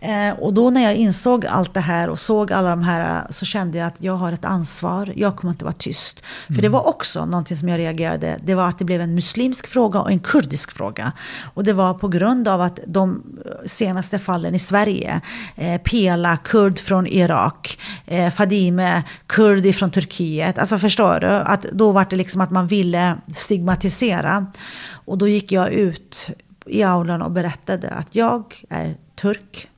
[0.00, 3.44] Eh, och då när jag insåg allt det här och såg alla de här så
[3.44, 5.12] kände jag att jag har ett ansvar.
[5.16, 6.20] Jag kommer inte vara tyst.
[6.46, 6.62] För mm.
[6.62, 8.38] det var också någonting som jag reagerade.
[8.44, 11.12] Det var att det blev en muslimsk fråga och en kurdisk fråga.
[11.54, 13.22] Och det var på grund av att de
[13.66, 15.20] senaste fallen i Sverige,
[15.56, 20.58] eh, Pela, kurd från Irak, eh, Fadime, kurd från Turkiet.
[20.58, 21.26] Alltså förstår du?
[21.26, 24.46] Att då var det liksom att man ville stigmatisera.
[24.90, 26.30] Och då gick jag ut
[26.66, 29.68] i aulan och berättade att jag är turk,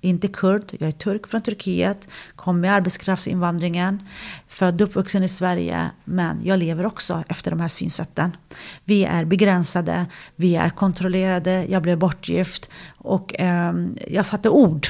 [0.00, 0.62] inte kurd.
[0.78, 4.08] Jag är turk från Turkiet, kom med arbetskraftsinvandringen,
[4.48, 8.36] född och uppvuxen i Sverige, men jag lever också efter de här synsätten.
[8.84, 13.74] Vi är begränsade, vi är kontrollerade, jag blev bortgift och eh,
[14.08, 14.86] jag satte ord.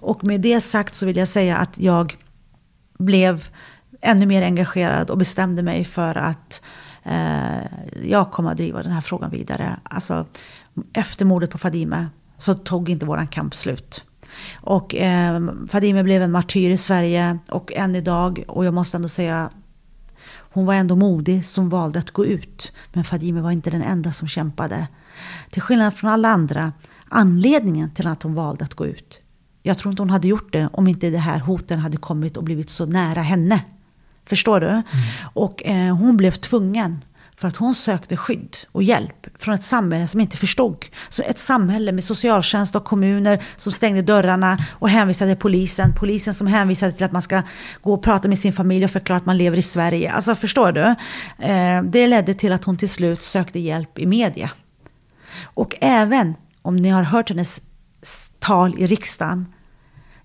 [0.00, 2.16] Och med det sagt så vill jag säga att jag
[2.98, 3.48] blev
[4.00, 6.62] ännu mer engagerad och bestämde mig för att
[7.02, 7.66] eh,
[8.04, 9.76] jag kommer att driva den här frågan vidare.
[9.82, 10.26] Alltså,
[10.92, 12.06] efter mordet på Fadime
[12.38, 14.04] så tog inte våran kamp slut.
[14.54, 19.08] Och eh, Fadime blev en martyr i Sverige och än idag, och jag måste ändå
[19.08, 19.50] säga,
[20.28, 22.72] hon var ändå modig som valde att gå ut.
[22.92, 24.86] Men Fadime var inte den enda som kämpade.
[25.50, 26.72] Till skillnad från alla andra,
[27.08, 29.20] anledningen till att hon valde att gå ut.
[29.62, 32.44] Jag tror inte hon hade gjort det om inte det här hoten hade kommit och
[32.44, 33.64] blivit så nära henne.
[34.24, 34.66] Förstår du?
[34.66, 34.84] Mm.
[35.22, 37.04] Och eh, hon blev tvungen
[37.38, 40.84] för att hon sökte skydd och hjälp från ett samhälle som inte förstod.
[41.08, 45.94] Så ett samhälle med socialtjänst och kommuner som stängde dörrarna och hänvisade till polisen.
[45.98, 47.42] Polisen som hänvisade till att man ska
[47.82, 50.12] gå och prata med sin familj och förklara att man lever i Sverige.
[50.12, 50.94] Alltså förstår du?
[51.46, 54.50] Eh, det ledde till att hon till slut sökte hjälp i media.
[55.42, 57.62] Och även om ni har hört hennes
[58.38, 59.52] tal i riksdagen.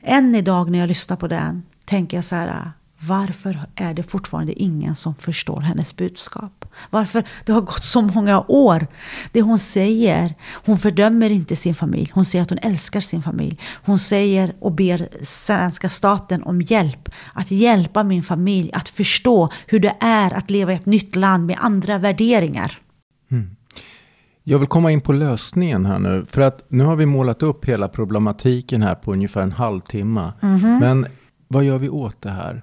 [0.02, 2.72] Än idag när jag lyssnar på den tänker jag så här.
[3.08, 6.66] Varför är det fortfarande ingen som förstår hennes budskap?
[6.90, 7.24] Varför?
[7.46, 8.88] Det har gått så många år.
[9.32, 10.36] Det hon säger,
[10.66, 12.12] hon fördömer inte sin familj.
[12.14, 13.60] Hon säger att hon älskar sin familj.
[13.86, 17.10] Hon säger och ber svenska staten om hjälp.
[17.34, 21.46] Att hjälpa min familj att förstå hur det är att leva i ett nytt land
[21.46, 22.80] med andra värderingar.
[23.32, 23.56] Mm.
[24.44, 26.26] Jag vill komma in på lösningen här nu.
[26.30, 30.34] För att nu har vi målat upp hela problematiken här på ungefär en halvtimme.
[30.42, 30.80] Mm -hmm.
[30.80, 31.06] Men
[31.48, 32.62] vad gör vi åt det här?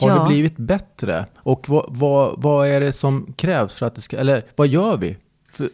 [0.00, 0.14] Har ja.
[0.18, 1.26] det blivit bättre?
[1.38, 4.96] Och vad, vad, vad, är det som krävs för att det ska, eller vad gör
[4.96, 5.16] vi?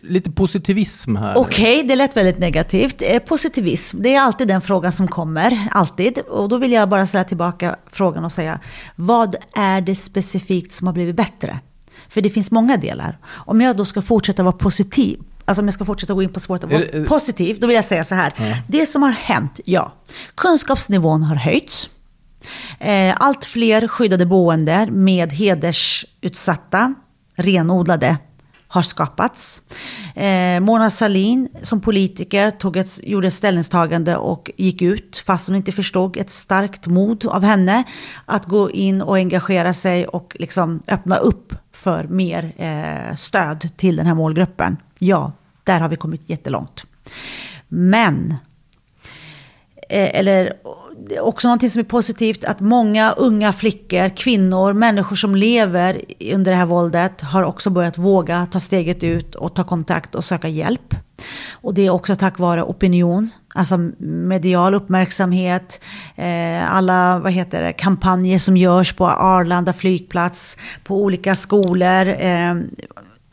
[0.01, 1.39] Lite positivism här.
[1.39, 3.03] Okej, okay, det lät väldigt negativt.
[3.03, 5.69] Eh, positivism, det är alltid den frågan som kommer.
[5.71, 6.19] Alltid.
[6.19, 8.61] Och då vill jag bara ställa tillbaka frågan och säga,
[8.97, 11.59] vad är det specifikt som har blivit bättre?
[12.09, 13.19] För det finns många delar.
[13.29, 16.41] Om jag då ska fortsätta vara positiv, alltså om jag ska fortsätta gå in på
[16.41, 18.35] spåret och vara positiv, då vill jag säga så här.
[18.37, 18.57] Ja.
[18.69, 19.93] Det som har hänt, ja.
[20.35, 21.91] Kunskapsnivån har höjts.
[22.81, 26.95] Eh, allt fler skyddade boenden med hedersutsatta,
[27.37, 28.17] renodlade,
[28.73, 29.63] har skapats.
[30.15, 35.57] Eh, Mona Salin som politiker tog ett, gjorde ett ställningstagande och gick ut, fast hon
[35.57, 37.85] inte förstod, ett starkt mod av henne
[38.27, 43.97] att gå in och engagera sig och liksom öppna upp för mer eh, stöd till
[43.97, 44.77] den här målgruppen.
[44.99, 45.33] Ja,
[45.65, 46.85] där har vi kommit jättelångt.
[47.69, 48.35] Men,
[49.89, 50.53] eh, eller
[51.21, 56.01] också någonting som är positivt, att många unga flickor, kvinnor, människor som lever
[56.35, 60.25] under det här våldet har också börjat våga ta steget ut och ta kontakt och
[60.25, 60.95] söka hjälp.
[61.51, 65.81] Och det är också tack vare opinion, alltså medial uppmärksamhet,
[66.17, 72.09] eh, alla vad heter det, kampanjer som görs på Arlanda flygplats, på olika skolor.
[72.09, 72.55] Eh,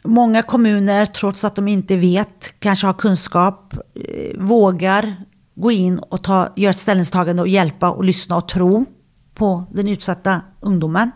[0.04, 5.16] många kommuner, trots att de inte vet, kanske har kunskap, eh, vågar
[5.60, 8.86] gå in och ta, göra ett ställningstagande och hjälpa och lyssna och tro
[9.34, 11.12] på den utsatta ungdomen.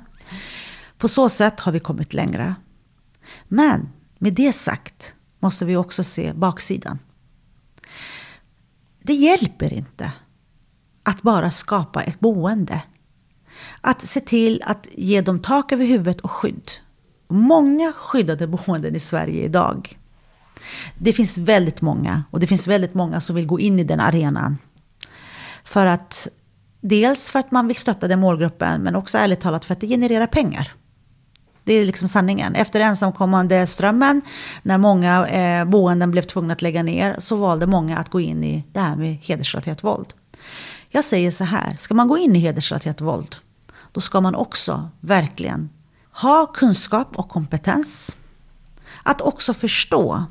[0.97, 2.55] På så sätt har vi kommit längre.
[3.47, 6.99] Men med det sagt måste vi också se baksidan.
[9.03, 10.11] Det hjälper inte
[11.03, 12.81] att bara skapa ett boende.
[13.81, 16.71] Att se till att ge dem tak över huvudet och skydd.
[17.27, 19.97] Många skyddade boenden i Sverige idag
[20.97, 23.99] det finns väldigt många och det finns väldigt många som vill gå in i den
[23.99, 24.57] arenan.
[25.63, 26.27] För att
[26.81, 29.87] dels för att man vill stötta den målgruppen men också ärligt talat för att det
[29.87, 30.73] genererar pengar.
[31.63, 32.55] Det är liksom sanningen.
[32.55, 34.21] Efter ensamkommande strömmen,
[34.61, 38.43] när många eh, boenden blev tvungna att lägga ner, så valde många att gå in
[38.43, 40.13] i det här med hedersrelaterat våld.
[40.89, 43.35] Jag säger så här, ska man gå in i hedersrelaterat våld,
[43.91, 45.69] då ska man också verkligen
[46.11, 48.15] ha kunskap och kompetens.
[49.03, 50.23] Att också förstå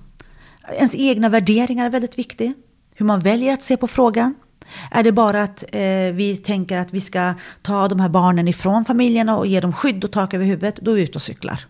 [0.68, 2.56] Ens egna värderingar är väldigt viktigt.
[2.94, 4.34] Hur man väljer att se på frågan.
[4.90, 8.84] Är det bara att eh, vi tänker att vi ska ta de här barnen ifrån
[8.84, 11.66] familjerna och ge dem skydd och tak över huvudet, då är vi ute och cyklar.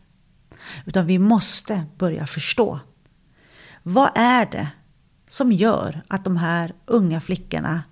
[0.87, 2.81] Utan vi måste börja förstå.
[3.83, 4.69] Vad är det
[5.29, 7.83] som gör att de här unga flickorna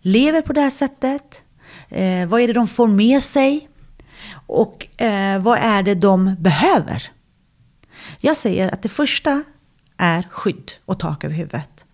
[0.00, 1.42] lever på det här sättet?
[1.88, 3.68] Eh, vad är det de får med sig?
[4.46, 7.10] Och eh, vad är det de behöver?
[8.20, 9.44] Jag säger att det första
[9.98, 11.84] är skydd och tak över huvudet.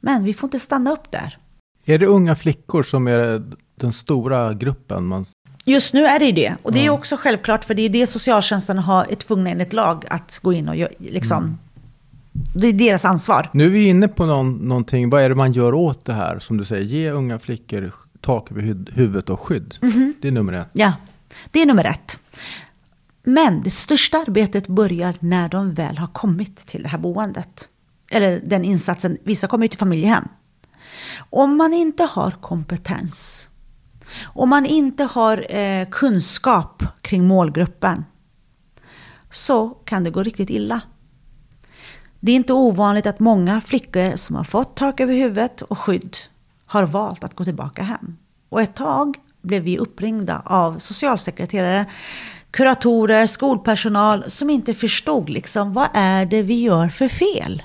[0.00, 1.38] Men vi får inte stanna upp där.
[1.84, 3.42] Är det unga flickor som är
[3.74, 5.06] den stora gruppen?
[5.06, 5.24] Man...
[5.64, 6.56] Just nu är det det.
[6.62, 10.04] Och det är också självklart, för det är det socialtjänsten har ett tvungna enligt lag
[10.10, 11.44] att gå in och liksom...
[11.44, 11.58] Mm.
[12.54, 13.50] Det är deras ansvar.
[13.52, 15.10] Nu är vi inne på någon, någonting.
[15.10, 16.38] Vad är det man gör åt det här?
[16.38, 18.62] Som du säger, ge unga flickor tak över
[18.92, 19.78] huvudet och skydd.
[19.82, 20.12] Mm -hmm.
[20.20, 20.68] Det är nummer ett.
[20.72, 20.92] Ja,
[21.50, 22.18] det är nummer ett.
[23.28, 27.68] Men det största arbetet börjar när de väl har kommit till det här boendet.
[28.10, 30.28] Eller den insatsen, vissa kommer ju till familjehem.
[31.30, 33.48] Om man inte har kompetens,
[34.22, 38.04] om man inte har eh, kunskap kring målgruppen,
[39.30, 40.80] så kan det gå riktigt illa.
[42.20, 46.16] Det är inte ovanligt att många flickor som har fått tak över huvudet och skydd
[46.66, 48.16] har valt att gå tillbaka hem.
[48.48, 51.86] Och ett tag blev vi uppringda av socialsekreterare
[52.50, 57.62] kuratorer, skolpersonal som inte förstod liksom vad är det vi gör för fel.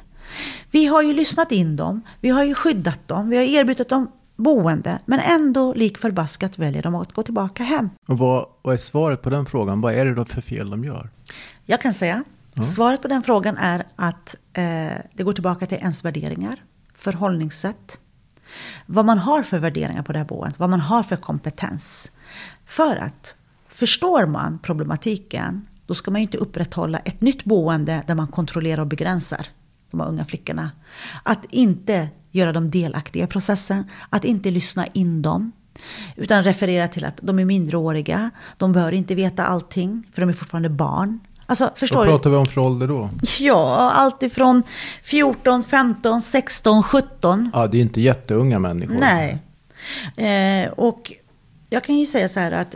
[0.71, 4.11] Vi har ju lyssnat in dem, vi har ju skyddat dem, vi har erbjudit dem
[4.35, 7.89] boende, men ändå lik förbaskat väljer de att gå tillbaka hem.
[8.07, 9.81] Och vad, vad är svaret på den frågan?
[9.81, 11.09] Vad är det då för fel de gör?
[11.65, 12.63] Jag kan säga Ja.
[12.63, 14.63] Svaret på den frågan är att eh,
[15.13, 16.63] det går tillbaka till ens värderingar,
[16.95, 17.99] förhållningssätt,
[18.85, 22.11] vad man har för värderingar på det här boendet, vad man har för kompetens.
[22.65, 23.35] För att
[23.73, 28.81] förstår man problematiken, då ska man ju inte upprätthålla ett nytt boende där man kontrollerar
[28.81, 29.47] och begränsar
[29.91, 30.71] de här unga flickorna.
[31.23, 35.51] Att inte göra dem delaktiga i processen, att inte lyssna in dem.
[36.15, 40.33] Utan referera till att de är mindreåriga, de bör inte veta allting, för de är
[40.33, 41.19] fortfarande barn.
[41.45, 43.09] Alltså, förstår Vad pratar vi om för ålder då?
[43.39, 44.63] Ja, allt ifrån
[45.03, 47.51] 14, 15, 16, 17.
[47.53, 48.99] Ja, det är inte jätteunga människor.
[48.99, 49.39] Nej.
[50.17, 51.13] Eh, och
[51.69, 52.75] jag kan ju säga så här att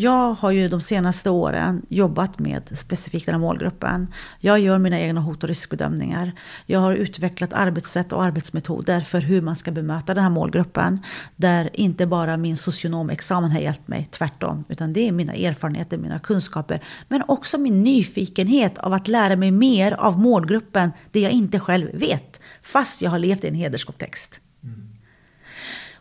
[0.00, 4.12] jag har ju de senaste åren jobbat med specifikt den här målgruppen.
[4.40, 6.32] Jag gör mina egna hot och riskbedömningar.
[6.66, 11.00] Jag har utvecklat arbetssätt och arbetsmetoder för hur man ska bemöta den här målgruppen.
[11.36, 14.64] Där inte bara min socionomexamen har hjälpt mig, tvärtom.
[14.68, 16.84] Utan det är mina erfarenheter, mina kunskaper.
[17.08, 21.88] Men också min nyfikenhet av att lära mig mer av målgruppen, det jag inte själv
[21.92, 22.40] vet.
[22.62, 24.40] Fast jag har levt i en hederskontext.
[24.62, 24.88] Mm.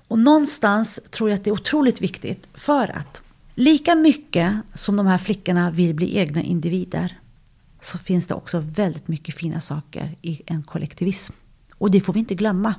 [0.08, 3.22] Och någonstans tror jag att det är otroligt viktigt för att
[3.60, 7.20] Lika mycket som de här flickorna vill bli egna individer
[7.82, 11.34] så finns det också väldigt mycket fina saker i en kollektivism.
[11.78, 12.76] Och det får vi inte glömma.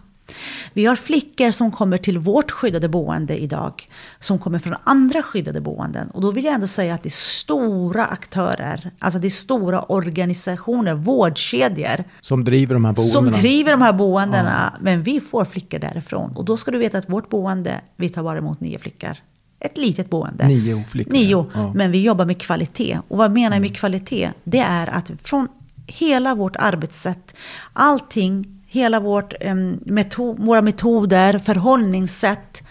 [0.72, 3.89] Vi har flickor som kommer till vårt skyddade boende idag,
[4.20, 6.11] som kommer från andra skyddade boenden.
[6.11, 9.83] Och då vill jag ändå säga att det är stora aktörer, alltså det är stora
[9.83, 12.05] organisationer, vårdkedjor.
[12.20, 13.12] Som driver de här boendena.
[13.12, 14.72] Som driver de här boendena.
[14.72, 14.79] Ja.
[14.81, 16.37] Men vi får flickor därifrån.
[16.37, 19.18] Och då ska du veta att vårt boende, vi tar bara emot nio flickor
[19.61, 20.47] ett litet boende.
[20.47, 21.13] Nio flickor.
[21.13, 21.73] Nio, ja.
[21.75, 22.99] men vi jobbar med kvalitet.
[23.09, 23.75] Och vad menar jag med mm.
[23.75, 24.31] kvalitet?
[24.45, 25.49] Det är att från
[25.87, 27.35] hela vårt arbetssätt,
[27.73, 32.63] allting, hela vårt, um, metod, våra metoder, förhållningssätt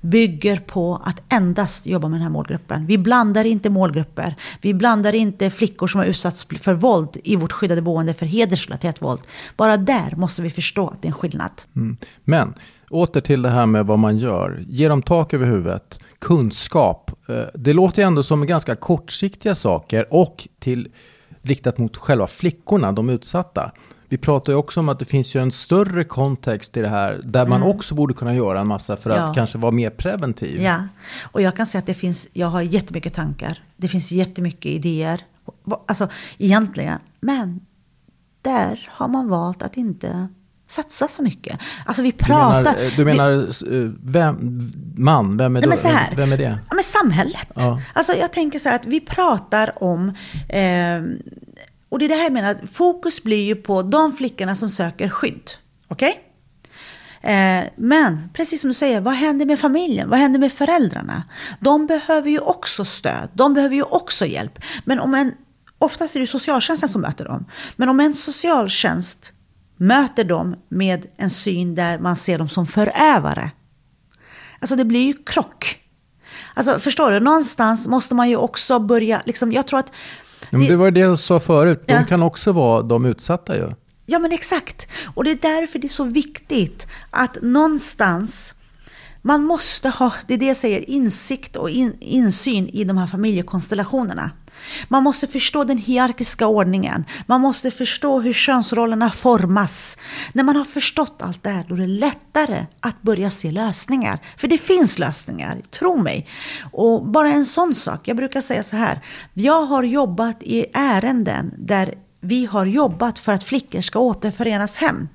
[0.00, 2.86] bygger på att endast jobba med den här målgruppen.
[2.86, 4.34] Vi blandar inte målgrupper.
[4.60, 9.02] Vi blandar inte flickor som har utsatts för våld i vårt skyddade boende för hedersrelaterat
[9.02, 9.20] våld.
[9.56, 11.50] Bara där måste vi förstå att det är en skillnad.
[11.76, 11.96] Mm.
[12.24, 12.54] Men
[12.90, 14.64] åter till det här med vad man gör.
[14.68, 17.10] Ge dem tak över huvudet, kunskap.
[17.28, 20.88] Eh, det låter ju ändå som ganska kortsiktiga saker och till,
[21.42, 23.72] riktat mot själva flickorna, de utsatta.
[24.08, 27.20] Vi pratar ju också om att det finns ju en större kontext i det här
[27.24, 27.76] där man mm.
[27.76, 30.60] också borde kunna göra en massa för att kanske vara mer preventiv.
[30.60, 30.88] Ja,
[31.22, 33.62] och jag kan säga att det finns, jag har jättemycket tankar.
[33.76, 35.20] Det finns jättemycket idéer.
[35.86, 36.08] Alltså
[36.38, 36.98] egentligen.
[37.20, 37.60] Men
[38.42, 40.28] där har man valt att inte
[40.66, 41.58] satsa så mycket.
[41.86, 42.96] Alltså vi pratar...
[42.96, 46.58] Du menar, du menar eh, vem, man, vem är, nej, då, här, vem är det?
[46.68, 47.48] Ja, men samhället.
[47.54, 47.80] Ja.
[47.92, 50.08] Alltså jag tänker så här att vi pratar om...
[50.48, 51.02] Eh,
[51.88, 55.08] och det är det här jag menar, fokus blir ju på de flickorna som söker
[55.08, 55.50] skydd.
[55.88, 56.10] Okej?
[56.10, 56.20] Okay?
[57.32, 60.10] Eh, men precis som du säger, vad händer med familjen?
[60.10, 61.22] Vad händer med föräldrarna?
[61.60, 63.28] De behöver ju också stöd.
[63.32, 64.58] De behöver ju också hjälp.
[64.84, 65.34] Men om en,
[65.78, 67.44] oftast är det socialtjänsten som möter dem.
[67.76, 69.32] Men om en socialtjänst
[69.76, 73.50] möter dem med en syn där man ser dem som förövare.
[74.60, 75.78] Alltså det blir ju krock.
[76.54, 79.92] Alltså förstår du, någonstans måste man ju också börja, liksom, jag tror att...
[80.50, 82.04] Det, men det var det jag sa förut, de ja.
[82.04, 83.70] kan också vara de utsatta ju.
[84.06, 84.86] Ja men exakt.
[85.14, 88.54] Och det är därför det är så viktigt att någonstans
[89.22, 93.06] man måste ha, det är det jag säger, insikt och in, insyn i de här
[93.06, 94.30] familjekonstellationerna.
[94.88, 97.04] Man måste förstå den hierarkiska ordningen.
[97.26, 99.98] Man måste förstå hur könsrollerna formas.
[100.32, 104.18] När man har förstått allt det här, då är det lättare att börja se lösningar.
[104.36, 106.28] För det finns lösningar, tro mig.
[106.72, 109.00] Och bara en sån sak, jag brukar säga så här.
[109.34, 115.08] Jag har jobbat i ärenden där vi har jobbat för att flickor ska återförenas hem.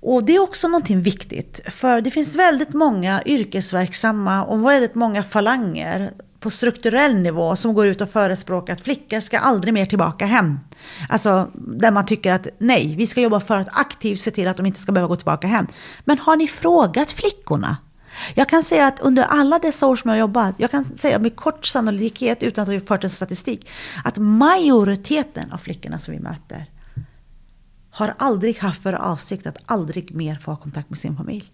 [0.00, 5.22] Och det är också någonting viktigt, för det finns väldigt många yrkesverksamma och väldigt många
[5.22, 6.12] falanger
[6.46, 10.58] på strukturell nivå som går ut och förespråkar att flickor ska aldrig mer tillbaka hem.
[11.08, 14.56] Alltså där man tycker att nej, vi ska jobba för att aktivt se till att
[14.56, 15.66] de inte ska behöva gå tillbaka hem.
[16.04, 17.76] Men har ni frågat flickorna?
[18.34, 21.18] Jag kan säga att under alla dessa år som jag har jobbat, jag kan säga
[21.18, 23.70] med kort sannolikhet utan att ha fört en statistik,
[24.04, 26.66] att majoriteten av flickorna som vi möter
[27.90, 31.52] har aldrig haft för avsikt att aldrig mer få ha kontakt med sin familj.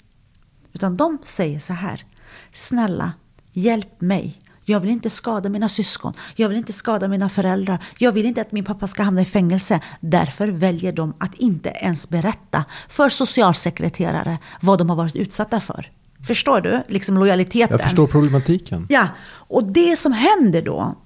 [0.72, 2.05] Utan de säger så här,
[2.53, 3.12] snälla
[3.53, 6.13] hjälp mig jag vill inte skada mina syskon.
[6.37, 7.85] Jag vill inte skada mina föräldrar.
[7.99, 9.81] Jag vill inte att min pappa ska hamna i fängelse.
[10.01, 15.91] Därför väljer de att inte ens berätta för socialsekreterare vad de har varit utsatta för.
[16.27, 16.83] Förstår du?
[16.89, 17.77] Liksom lojaliteten.
[17.79, 18.87] Jag förstår problematiken.
[18.89, 20.97] Ja, och det som händer då,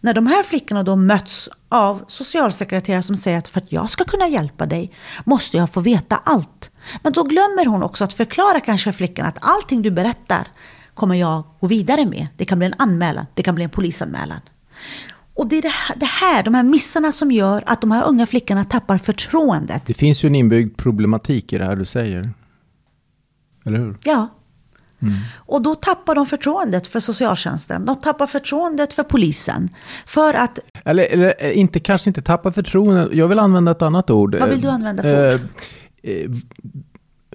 [0.00, 4.04] när de här flickorna då möts av socialsekreterare som säger att för att jag ska
[4.04, 4.92] kunna hjälpa dig
[5.24, 6.70] måste jag få veta allt.
[7.02, 10.48] Men då glömmer hon också att förklara kanske för flickan att allting du berättar
[10.94, 12.26] kommer jag gå vidare med.
[12.36, 14.40] Det kan bli en anmälan, det kan bli en polisanmälan.
[15.34, 18.04] Och det är det här, det här, de här missarna som gör att de här
[18.04, 19.82] unga flickorna tappar förtroendet.
[19.86, 22.30] Det finns ju en inbyggd problematik i det här du säger.
[23.64, 23.96] Eller hur?
[24.04, 24.28] Ja.
[25.02, 25.14] Mm.
[25.36, 27.84] Och då tappar de förtroendet för socialtjänsten.
[27.84, 29.68] De tappar förtroendet för polisen.
[30.06, 30.58] För att...
[30.84, 33.08] Eller, eller eh, inte, kanske inte tappa förtroendet.
[33.12, 34.34] Jag vill använda ett annat ord.
[34.34, 35.40] Vad vill du använda för ord?
[36.02, 36.30] Eh, eh,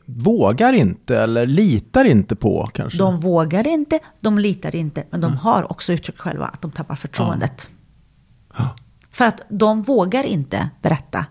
[0.09, 2.99] vågar inte eller litar inte på kanske?
[2.99, 5.03] De vågar inte, de litar inte.
[5.09, 7.69] Men de har också uttryckt själva att de tappar förtroendet.
[8.57, 8.75] Ja.
[9.11, 11.25] För att de vågar inte berätta.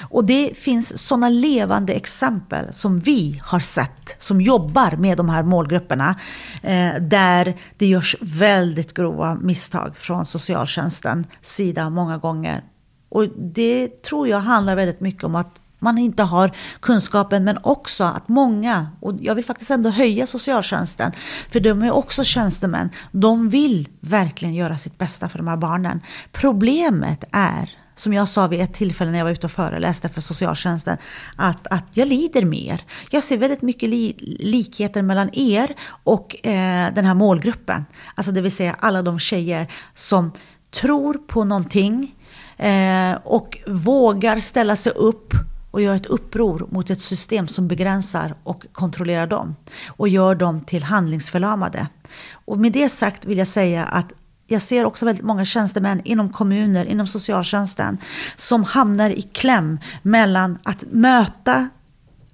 [0.00, 5.42] Och det finns sådana levande exempel som vi har sett, som jobbar med de här
[5.42, 6.16] målgrupperna,
[6.62, 12.64] eh, där det görs väldigt grova misstag från socialtjänstens sida många gånger.
[13.08, 18.04] Och det tror jag handlar väldigt mycket om att man inte har kunskapen, men också
[18.04, 21.12] att många, och jag vill faktiskt ändå höja socialtjänsten,
[21.50, 26.00] för de är också tjänstemän, de vill verkligen göra sitt bästa för de här barnen.
[26.32, 30.20] Problemet är, som jag sa vid ett tillfälle när jag var ute och föreläste för
[30.20, 30.96] socialtjänsten,
[31.36, 32.84] att, att jag lider mer.
[33.10, 35.74] Jag ser väldigt mycket li, likheter mellan er
[36.04, 37.84] och eh, den här målgruppen.
[38.14, 40.32] Alltså det vill säga alla de tjejer som
[40.70, 42.14] tror på någonting
[42.56, 45.34] eh, och vågar ställa sig upp
[45.70, 49.56] och gör ett uppror mot ett system som begränsar och kontrollerar dem
[49.86, 51.86] och gör dem till handlingsförlamade.
[52.32, 54.12] Och med det sagt vill jag säga att
[54.46, 57.98] jag ser också väldigt många tjänstemän inom kommuner, inom socialtjänsten
[58.36, 61.68] som hamnar i kläm mellan att möta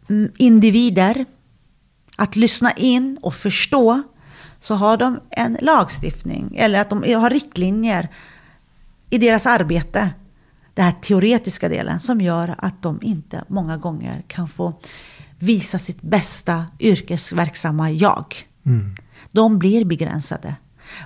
[0.09, 1.24] mm, individer,
[2.16, 4.03] att lyssna in och förstå,
[4.61, 8.09] så har de en lagstiftning eller att de har riktlinjer
[9.11, 10.11] i deras arbete
[10.77, 14.81] den här teoretiska delen som gör att de inte många gånger kan få
[15.39, 18.35] visa sitt bästa yrkesverksamma jag.
[18.66, 18.95] Mm.
[19.33, 20.55] De blir begränsade.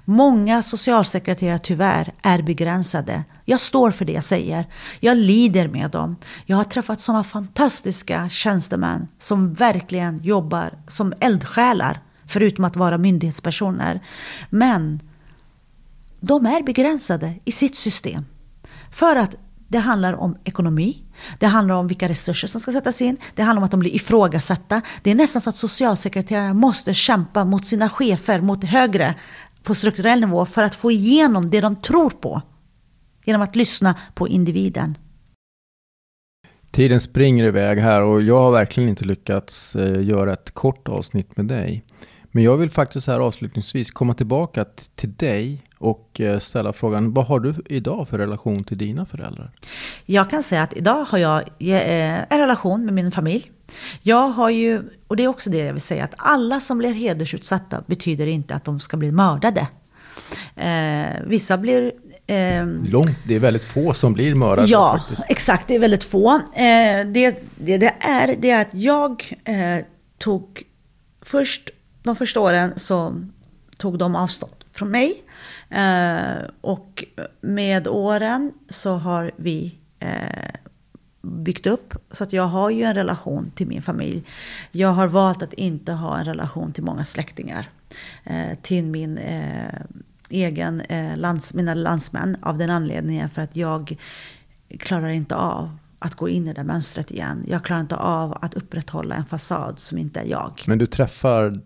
[0.04, 3.24] Många socialsekreterare tyvärr är begränsade.
[3.44, 4.66] Jag står för det jag säger.
[5.00, 6.16] Jag lider med dem.
[6.46, 14.00] Jag har träffat sådana fantastiska tjänstemän som verkligen jobbar som eldsjälar, förutom att vara myndighetspersoner.
[14.50, 15.00] Men
[16.20, 18.24] de är begränsade i sitt system.
[18.90, 19.34] För att
[19.70, 21.02] det handlar om ekonomi.
[21.38, 23.16] Det handlar om vilka resurser som ska sättas in.
[23.34, 24.80] Det handlar om att de blir ifrågasatta.
[25.02, 29.14] Det är nästan så att socialsekreterare måste kämpa mot sina chefer, mot högre
[29.62, 32.42] på strukturell nivå för att få igenom det de tror på.
[33.24, 34.98] Genom att lyssna på individen.
[36.70, 41.36] Tiden springer iväg här och jag har verkligen inte lyckats eh, göra ett kort avsnitt
[41.36, 41.84] med dig.
[42.30, 44.64] Men jag vill faktiskt här avslutningsvis komma tillbaka
[44.94, 49.50] till dig och eh, ställa frågan, vad har du idag för relation till dina föräldrar?
[50.06, 53.50] Jag kan säga att idag har jag eh, en relation med min familj.
[54.02, 56.92] Jag har ju, och det är också det jag vill säga, att alla som blir
[56.92, 59.66] hedersutsatta betyder inte att de ska bli mördade.
[60.56, 61.92] Eh, vissa blir...
[62.26, 64.68] Eh, Långt, det är väldigt få som blir mördade.
[64.68, 65.26] Ja, faktiskt.
[65.28, 66.34] exakt, det är väldigt få.
[66.34, 69.84] Eh, det, det, det, är, det är att jag eh,
[70.18, 70.62] tog
[71.22, 71.70] först,
[72.02, 73.14] de första åren så
[73.78, 75.22] tog de avstånd från mig.
[75.70, 77.04] Eh, och
[77.40, 80.54] med åren så har vi eh,
[81.22, 81.94] byggt upp.
[82.10, 84.24] Så att jag har ju en relation till min familj.
[84.72, 87.68] Jag har valt att inte ha en relation till många släktingar.
[88.24, 89.80] Eh, till min eh,
[90.28, 93.96] egen eh, lands, mina landsmän av den anledningen för att jag
[94.78, 97.44] klarar inte av att gå in i det mönstret igen.
[97.46, 100.62] Jag klarar inte av att upprätthålla en fasad som inte är jag.
[100.66, 101.60] Men du träffar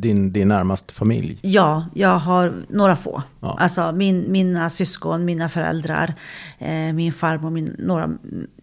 [0.00, 1.38] din, din närmaste familj?
[1.42, 3.22] Ja, jag har några få.
[3.40, 3.56] Ja.
[3.60, 6.14] Alltså min, mina syskon, mina föräldrar,
[6.58, 8.10] eh, min farmor, min, några,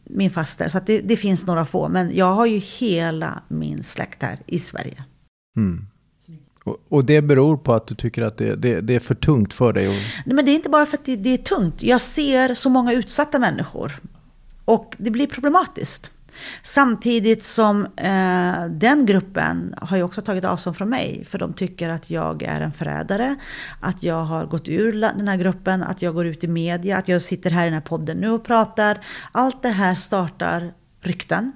[0.04, 0.68] min faster.
[0.68, 1.90] Så det, det, finns några få.
[1.90, 5.04] Men jag har ju hela min släkt här i Sverige.
[5.58, 5.88] Mm.
[6.64, 9.54] Och, och, det beror på att du tycker att det, det, det är för tungt
[9.54, 9.88] för dig?
[9.88, 9.96] Och...
[10.26, 11.84] Nej, men det är inte bara för att det, det är tungt.
[11.84, 13.92] Jag ser så många utsatta människor.
[14.66, 16.12] Och det blir problematiskt.
[16.64, 21.26] Samtidigt som eh, den gruppen har ju också tagit avstånd från mig.
[21.26, 23.36] För de tycker att jag är en förrädare.
[23.80, 25.84] Att jag har gått ur den här gruppen.
[25.84, 26.98] Att jag går ut i media.
[26.98, 28.98] Att jag sitter här i den här podden nu och pratar.
[29.32, 31.52] Allt det här startar rykten.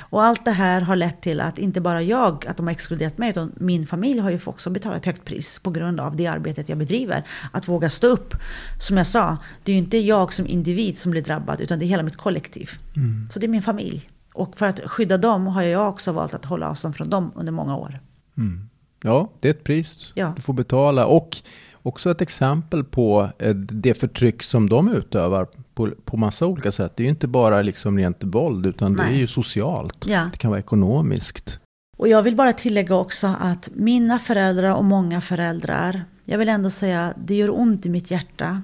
[0.00, 3.18] Och allt det här har lett till att inte bara jag, att de har exkluderat
[3.18, 6.26] mig, utan min familj har ju också betalat ett högt pris på grund av det
[6.26, 7.26] arbetet jag bedriver.
[7.52, 8.34] Att våga stå upp.
[8.80, 11.84] Som jag sa, det är ju inte jag som individ som blir drabbad, utan det
[11.84, 12.70] är hela mitt kollektiv.
[12.96, 13.28] Mm.
[13.30, 14.10] Så det är min familj.
[14.34, 17.52] Och för att skydda dem har jag också valt att hålla avstånd från dem under
[17.52, 18.00] många år.
[18.36, 18.68] Mm.
[19.02, 20.32] Ja, det är ett pris ja.
[20.36, 21.06] du får betala.
[21.06, 21.36] Och
[21.82, 25.48] också ett exempel på eh, det förtryck som de utövar
[25.78, 26.92] på, på massa olika sätt.
[26.96, 29.06] Det är ju inte bara liksom rent våld, utan Nej.
[29.06, 30.04] det är ju socialt.
[30.08, 30.28] Ja.
[30.32, 31.60] Det kan vara ekonomiskt.
[31.96, 36.70] Och jag vill bara tillägga också att mina föräldrar och många föräldrar, jag vill ändå
[36.70, 38.62] säga, det gör ont i mitt hjärta.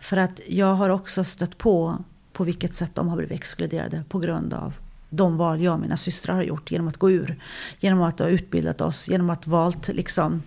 [0.00, 4.18] För att jag har också stött på på vilket sätt de har blivit exkluderade på
[4.18, 4.74] grund av
[5.12, 7.38] de val jag och mina systrar har gjort genom att gå ur.
[7.80, 10.42] Genom att ha utbildat oss, genom att valt liksom,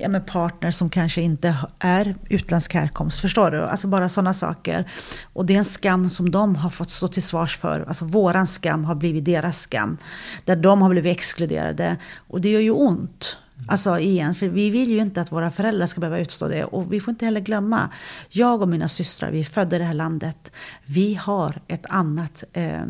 [0.00, 3.20] ja, med partner som kanske inte är utländsk härkomst.
[3.20, 3.62] Förstår du?
[3.62, 4.90] Alltså bara sådana saker.
[5.32, 7.84] Och det är en skam som de har fått stå till svars för.
[7.88, 9.96] Alltså våran skam har blivit deras skam.
[10.44, 11.96] Där de har blivit exkluderade.
[12.16, 13.36] Och det gör ju ont.
[13.66, 16.64] Alltså igen, för vi vill ju inte att våra föräldrar ska behöva utstå det.
[16.64, 17.90] Och vi får inte heller glömma,
[18.28, 20.52] jag och mina systrar, vi är födda i det här landet.
[20.84, 22.80] Vi har ett annat, eh,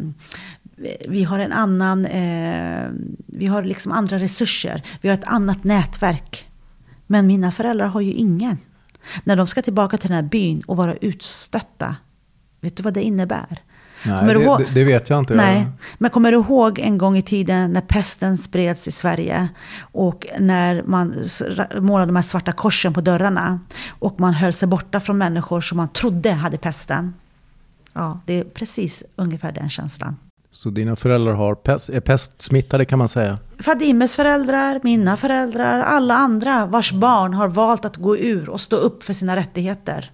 [1.08, 2.90] vi har en annan, eh,
[3.26, 4.82] vi har liksom andra resurser.
[5.00, 6.48] Vi har ett annat nätverk.
[7.06, 8.58] Men mina föräldrar har ju ingen.
[9.24, 11.96] När de ska tillbaka till den här byn och vara utstötta,
[12.60, 13.62] vet du vad det innebär?
[14.02, 15.34] Nej, det, ihåg, det, vet jag inte.
[15.34, 15.66] Nej,
[15.98, 19.48] men kommer du ihåg en gång i tiden när pesten spreds i Sverige?
[19.80, 21.14] Och när man
[21.80, 23.60] målade de här svarta korsen på dörrarna.
[23.88, 27.14] Och man höll sig borta från människor som man trodde hade pesten.
[27.92, 30.16] Ja, det är precis ungefär den känslan.
[30.58, 33.38] Så dina föräldrar har pest, är pestsmittade kan man säga?
[33.58, 38.76] Fadimes föräldrar, mina föräldrar, alla andra vars barn har valt att gå ur och stå
[38.76, 40.10] upp för sina rättigheter.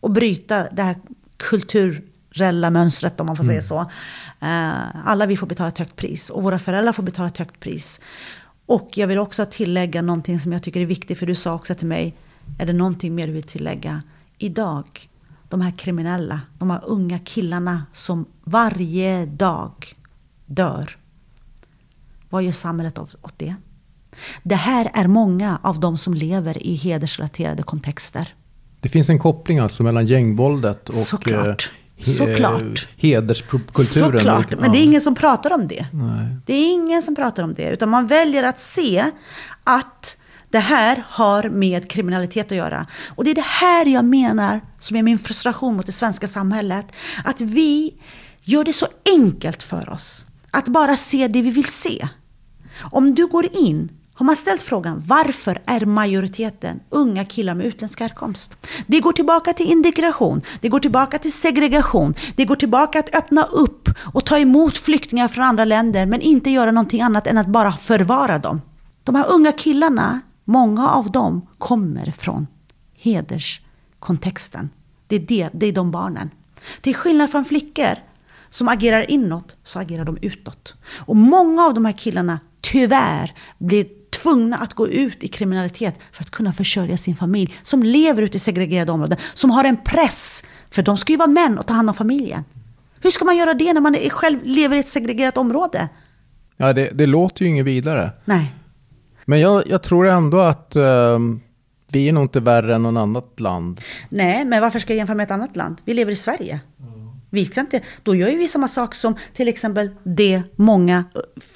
[0.00, 0.96] Och bryta det här
[1.36, 3.52] kultur strukturella mönstret om man får mm.
[3.52, 3.80] säga så.
[4.46, 7.60] Uh, alla vi får betala ett högt pris och våra föräldrar får betala ett högt
[7.60, 8.00] pris.
[8.66, 11.74] Och jag vill också tillägga någonting som jag tycker är viktigt, för du sa också
[11.74, 12.14] till mig,
[12.58, 14.02] är det någonting mer du vill tillägga?
[14.38, 15.09] Idag,
[15.50, 19.72] de här kriminella, de här unga killarna som varje dag
[20.46, 20.96] dör.
[22.28, 23.54] Vad gör samhället åt det?
[24.42, 28.34] Det här är många av de som lever i hedersrelaterade kontexter.
[28.80, 31.70] Det finns en koppling alltså mellan gängvåldet och Såklart.
[32.02, 32.88] Såklart.
[32.96, 33.86] hederskulturen.
[33.86, 35.86] Såklart, men det är ingen som pratar om det.
[35.92, 36.36] Nej.
[36.46, 39.04] Det är ingen som pratar om det, utan man väljer att se
[39.64, 40.16] att
[40.50, 42.86] det här har med kriminalitet att göra.
[43.08, 46.86] Och det är det här jag menar som är min frustration mot det svenska samhället.
[47.24, 47.94] Att vi
[48.42, 52.08] gör det så enkelt för oss att bara se det vi vill se.
[52.90, 58.00] Om du går in har man ställt frågan varför är majoriteten unga killar med utländsk
[58.00, 58.56] härkomst?
[58.86, 63.44] Det går tillbaka till integration, det går tillbaka till segregation, det går tillbaka att öppna
[63.44, 67.46] upp och ta emot flyktingar från andra länder men inte göra någonting annat än att
[67.46, 68.62] bara förvara dem.
[69.04, 70.20] De här unga killarna,
[70.50, 72.46] många av dem kommer från
[72.94, 74.70] hederskontexten.
[75.06, 76.30] Det är, det, det är de barnen.
[76.80, 77.98] Till skillnad från flickor
[78.48, 80.74] som agerar inåt så agerar de utåt.
[80.96, 83.86] Och många av de här killarna tyvärr blir
[84.22, 87.54] tvungna att gå ut i kriminalitet för att kunna försörja sin familj.
[87.62, 89.18] Som lever ute i segregerade områden.
[89.34, 90.44] Som har en press.
[90.70, 92.44] För de ska ju vara män och ta hand om familjen.
[93.00, 95.88] Hur ska man göra det när man själv lever i ett segregerat område?
[96.56, 98.10] Ja, det, det låter ju inget vidare.
[98.24, 98.54] Nej.
[99.30, 101.18] Men jag, jag tror ändå att uh,
[101.92, 103.80] vi är nog inte värre än någon annat land.
[104.08, 105.76] Nej, men varför ska jag jämföra med ett annat land?
[105.84, 106.60] Vi lever i Sverige.
[107.30, 111.04] Vi ska inte, då gör ju vi samma sak som till exempel det många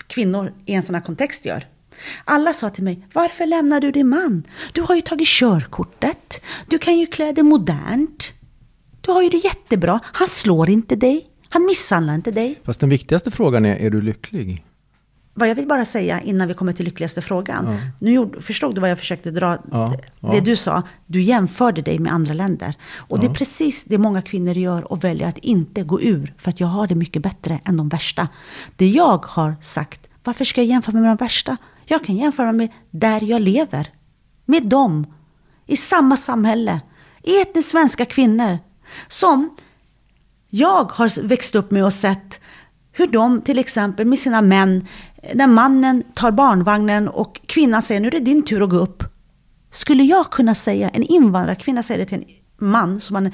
[0.07, 1.67] kvinnor i en sån här kontext gör.
[2.25, 4.43] Alla sa till mig, varför lämnar du din man?
[4.73, 6.43] Du har ju tagit körkortet.
[6.67, 8.33] Du kan ju klä dig modernt.
[9.01, 10.01] Du har ju det jättebra.
[10.05, 11.27] Han slår inte dig.
[11.49, 12.61] Han misshandlar inte dig.
[12.65, 14.65] Fast den viktigaste frågan är, är du lycklig?
[15.37, 17.67] Vad jag vill bara säga innan vi kommer till lyckligaste frågan.
[17.69, 17.91] Ja.
[17.99, 19.59] Nu gjorde, förstod du vad jag försökte dra?
[19.71, 20.31] Ja, ja.
[20.33, 22.75] Det du sa, du jämförde dig med andra länder.
[22.97, 26.35] Och det är precis det många kvinnor gör och väljer att inte gå ur.
[26.39, 28.29] För att jag har det mycket bättre än de värsta.
[28.77, 31.57] Det jag har sagt, varför ska jag jämföra mig med de värsta?
[31.85, 33.89] Jag kan jämföra med där jag lever.
[34.45, 35.07] Med dem.
[35.67, 36.81] I samma samhälle.
[37.23, 38.59] Etniskt svenska kvinnor.
[39.09, 39.57] Som
[40.51, 42.41] jag har växt upp med och sett
[42.97, 44.89] hur de till exempel med sina män,
[45.23, 48.77] eh, när mannen tar barnvagnen och kvinnan säger nu är det din tur att gå
[48.77, 49.05] upp.
[49.71, 53.33] Skulle jag kunna säga, en invandrarkvinna säger det till en man som man,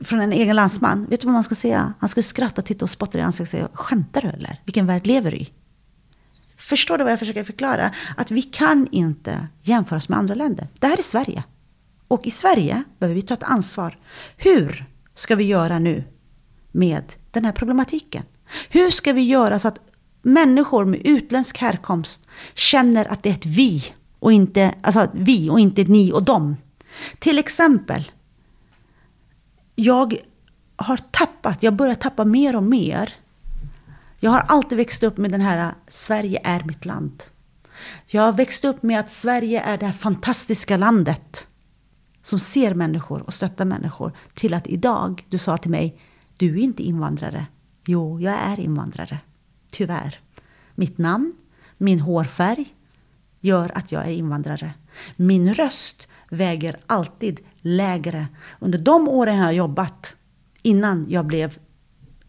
[0.00, 1.06] från en egen landsman.
[1.10, 1.92] Vet du vad man ska säga?
[1.98, 4.60] Han skulle skratta, titta och spotta i ansiktet och säga, skämtar du eller?
[4.64, 5.52] Vilken värld lever du i?
[6.56, 7.90] Förstår du vad jag försöker förklara?
[8.16, 10.68] Att vi kan inte jämföra oss med andra länder.
[10.78, 11.44] Det här är Sverige.
[12.08, 13.98] Och i Sverige behöver vi ta ett ansvar.
[14.36, 16.04] Hur ska vi göra nu
[16.72, 18.22] med den här problematiken?
[18.68, 19.78] Hur ska vi göra så att
[20.22, 25.60] människor med utländsk härkomst känner att det är ett vi och inte, alltså vi och
[25.60, 26.56] inte ett ni och dem?
[27.18, 28.10] Till exempel,
[29.74, 30.16] jag
[30.76, 33.14] har tappat, jag börjar tappa mer och mer
[34.20, 37.22] jag har alltid växt upp med den här Sverige är mitt land.
[38.06, 41.46] Jag har växt upp med att Sverige är det här fantastiska landet
[42.22, 44.12] som ser människor och stöttar människor.
[44.34, 46.00] Till att idag, du sa till mig,
[46.36, 47.46] du är inte invandrare.
[47.90, 49.20] Jo, jag är invandrare.
[49.70, 50.18] Tyvärr.
[50.74, 51.32] Mitt namn,
[51.78, 52.74] min hårfärg,
[53.40, 54.74] gör att jag är invandrare.
[55.16, 58.26] Min röst väger alltid lägre.
[58.58, 60.16] Under de åren jag har jobbat,
[60.62, 61.58] innan jag blev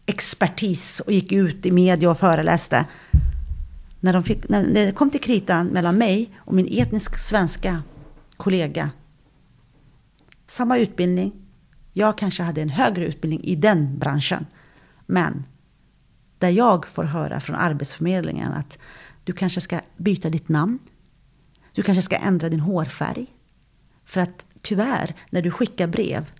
[0.06, 2.86] expertis och gick ut i media och föreläste.
[4.00, 7.82] När, de fick, när det kom till kritan mellan mig och min etnisk svenska
[8.36, 8.90] kollega.
[10.46, 11.32] Samma utbildning.
[11.92, 14.46] Jag kanske hade en högre utbildning i den branschen.
[15.10, 15.44] Men
[16.38, 18.78] där jag får höra från Arbetsförmedlingen att
[19.24, 20.78] du kanske ska byta ditt namn.
[21.72, 23.26] Du kanske ska ändra din hårfärg.
[24.04, 26.30] För att tyvärr, när du skickar brev,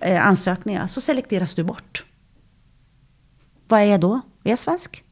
[0.00, 2.04] eh, ansökningar, så selekteras du bort.
[3.68, 4.20] Vad är jag då?
[4.44, 5.04] Är jag svensk?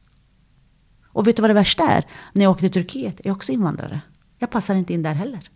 [1.05, 2.05] Och vet du vad det värsta är?
[2.33, 4.01] När jag åker till Turkiet är jag också invandrare.
[4.39, 5.49] Jag passar inte in där heller.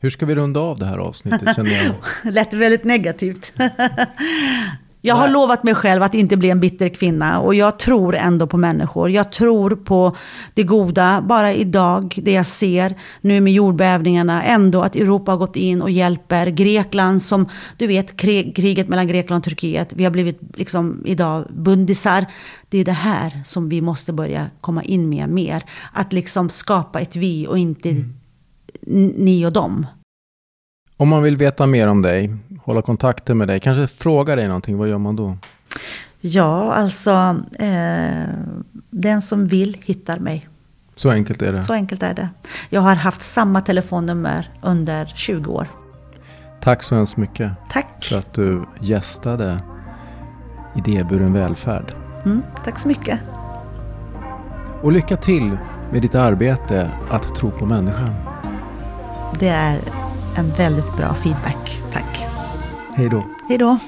[0.00, 1.56] Hur ska vi runda av det här avsnittet?
[1.56, 1.94] Känner jag?
[2.32, 3.52] Lät väldigt negativt.
[5.08, 8.46] Jag har lovat mig själv att inte bli en bitter kvinna och jag tror ändå
[8.46, 9.10] på människor.
[9.10, 10.16] Jag tror på
[10.54, 11.20] det goda.
[11.20, 15.90] Bara idag, det jag ser nu med jordbävningarna, ändå att Europa har gått in och
[15.90, 16.46] hjälper.
[16.46, 19.92] Grekland som, du vet, kriget mellan Grekland och Turkiet.
[19.92, 22.26] Vi har blivit liksom idag bundisar.
[22.68, 25.64] Det är det här som vi måste börja komma in med mer.
[25.92, 28.14] Att liksom skapa ett vi och inte mm.
[29.16, 29.86] ni och dem.
[31.00, 34.78] Om man vill veta mer om dig, hålla kontakten med dig, kanske fråga dig någonting,
[34.78, 35.36] vad gör man då?
[36.20, 38.28] Ja, alltså eh,
[38.90, 40.48] den som vill hittar mig.
[40.96, 41.62] Så enkelt är det?
[41.62, 42.28] Så enkelt är det.
[42.70, 45.68] Jag har haft samma telefonnummer under 20 år.
[46.60, 47.52] Tack så hemskt mycket.
[47.70, 48.04] Tack.
[48.04, 49.60] För att du gästade
[50.76, 51.94] Idéburen välfärd.
[52.24, 53.20] Mm, tack så mycket.
[54.82, 55.58] Och lycka till
[55.92, 58.14] med ditt arbete att tro på människan.
[59.38, 59.80] Det är
[60.38, 61.80] en väldigt bra feedback.
[61.92, 62.26] Tack.
[62.94, 63.24] Hej då.
[63.48, 63.78] Hej då.